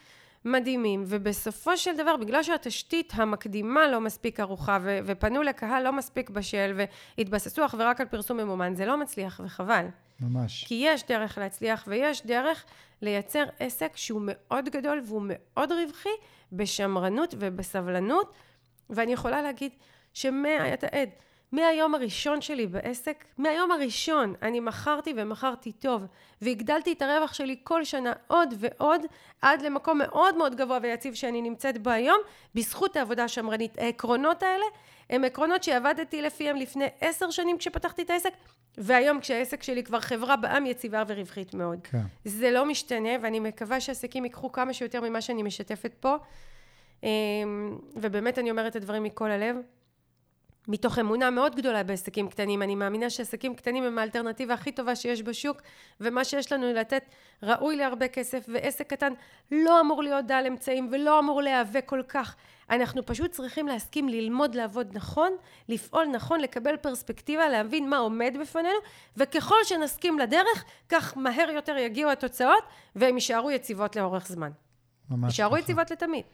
[0.44, 6.30] מדהימים, ובסופו של דבר, בגלל שהתשתית המקדימה לא מספיק ערוכה, ו- ופנו לקהל לא מספיק
[6.30, 6.80] בשל,
[7.18, 9.86] והתבססו אך ורק על פרסום ממומן, זה לא מצליח, וחבל.
[10.20, 10.64] ממש.
[10.68, 12.64] כי יש דרך להצליח, ויש דרך
[13.02, 16.08] לייצר עסק שהוא מאוד גדול והוא מאוד רווחי,
[16.52, 18.32] בשמרנות ובסבלנות,
[18.90, 19.72] ואני יכולה להגיד,
[20.14, 21.08] שמאה, אתה עד,
[21.52, 26.02] מהיום הראשון שלי בעסק, מהיום הראשון אני מכרתי ומכרתי טוב,
[26.42, 29.00] והגדלתי את הרווח שלי כל שנה עוד ועוד,
[29.42, 32.18] עד למקום מאוד מאוד גבוה ויציב שאני נמצאת בו היום,
[32.54, 33.78] בזכות העבודה השמרנית.
[33.78, 34.64] העקרונות האלה
[35.10, 38.32] הם עקרונות שעבדתי לפיהם לפני עשר שנים כשפתחתי את העסק,
[38.78, 41.78] והיום כשהעסק שלי כבר חברה בעם יציבה ורווחית מאוד.
[41.82, 42.02] כן.
[42.24, 46.16] זה לא משתנה, ואני מקווה שעסקים ייקחו כמה שיותר ממה שאני משתפת פה.
[47.02, 49.56] אמ, ובאמת אני אומרת את הדברים מכל הלב.
[50.68, 52.62] מתוך אמונה מאוד גדולה בעסקים קטנים.
[52.62, 55.62] אני מאמינה שעסקים קטנים הם האלטרנטיבה הכי טובה שיש בשוק,
[56.00, 57.04] ומה שיש לנו לתת
[57.42, 59.12] ראוי להרבה כסף, ועסק קטן
[59.52, 62.36] לא אמור להיות דל אמצעים ולא אמור להיאבק כל כך.
[62.70, 65.32] אנחנו פשוט צריכים להסכים ללמוד לעבוד נכון,
[65.68, 68.78] לפעול נכון, לקבל פרספקטיבה, להבין מה עומד בפנינו,
[69.16, 72.64] וככל שנסכים לדרך, כך מהר יותר יגיעו התוצאות,
[72.96, 74.50] והן יישארו יציבות לאורך זמן.
[75.10, 75.60] ממש יישארו ככה.
[75.60, 76.24] יציבות לתמיד.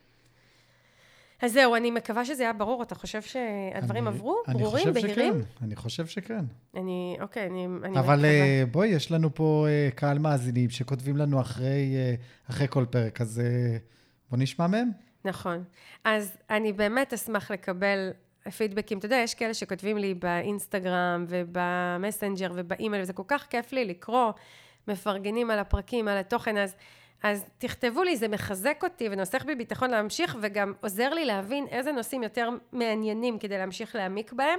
[1.43, 2.83] אז זהו, אני מקווה שזה היה ברור.
[2.83, 4.37] אתה חושב שהדברים אני- עברו?
[4.49, 4.79] אני ברורים?
[4.89, 5.33] חושב בהירים?
[5.43, 6.45] שכן, אני חושב שכן.
[6.77, 8.25] אני, אוקיי, אני, אני אבל.
[8.25, 12.15] אה, בואי, יש לנו פה אה, קהל מאזינים שכותבים לנו אחרי, אה,
[12.51, 13.77] אחרי כל פרק, אז אה,
[14.31, 14.91] בוא נשמע מהם.
[15.25, 15.65] נכון.
[16.05, 18.11] אז אני באמת אשמח לקבל
[18.57, 18.99] פידבקים.
[18.99, 24.33] אתה יודע, יש כאלה שכותבים לי באינסטגרם ובמסנג'ר ובאימייל, וזה כל כך כיף לי לקרוא,
[24.89, 26.75] מפרגנים על הפרקים, על התוכן, אז,
[27.23, 31.93] אז תכתבו לי, זה מחזק אותי ונוסח בי ביטחון להמשיך, וגם עוזר לי להבין איזה
[31.93, 34.59] נושאים יותר מעניינים כדי להמשיך להעמיק בהם.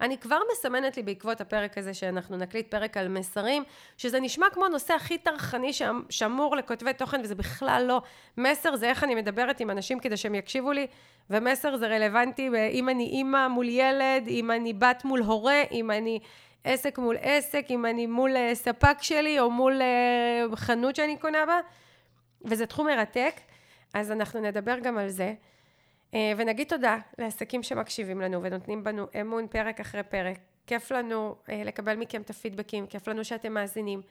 [0.00, 3.64] אני כבר מסמנת לי בעקבות הפרק הזה שאנחנו נקליט פרק על מסרים,
[3.96, 8.02] שזה נשמע כמו הנושא הכי טרחני שאמ- שאמור לכותבי תוכן, וזה בכלל לא.
[8.36, 10.86] מסר זה איך אני מדברת עם אנשים כדי שהם יקשיבו לי,
[11.30, 16.18] ומסר זה רלוונטי אם אני אימא מול ילד, אם אני בת מול הורה, אם אני
[16.64, 21.46] עסק מול עסק, אם אני מול אה, ספק שלי, או מול אה, חנות שאני קונה
[21.46, 21.60] בה,
[22.44, 23.34] וזה תחום מרתק,
[23.94, 25.34] אז אנחנו נדבר גם על זה.
[26.14, 30.38] אה, ונגיד תודה לעסקים שמקשיבים לנו ונותנים בנו אמון פרק אחרי פרק.
[30.66, 34.02] כיף לנו אה, לקבל מכם את הפידבקים, כיף לנו שאתם מאזינים.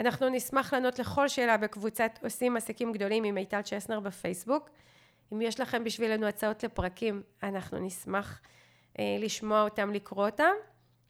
[0.00, 4.70] אנחנו נשמח לענות לכל שאלה בקבוצת עושים עסקים גדולים עם מיטל צ'סנר בפייסבוק.
[5.32, 8.40] אם יש לכם בשבילנו הצעות לפרקים, אנחנו נשמח
[8.98, 10.52] אה, לשמוע אותם, לקרוא אותם.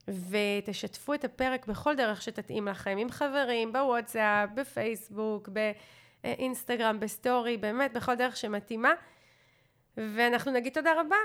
[0.09, 5.49] ותשתפו את הפרק בכל דרך שתתאים לכם, עם חברים, בוואטסאפ, בפייסבוק,
[6.27, 8.93] באינסטגרם, בסטורי, באמת בכל דרך שמתאימה.
[9.97, 11.17] ואנחנו נגיד תודה רבה.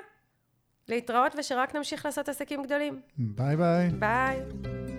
[0.87, 3.01] להתראות ושרק נמשיך לעשות עסקים גדולים.
[3.17, 3.89] ביי ביי.
[3.89, 4.90] ביי.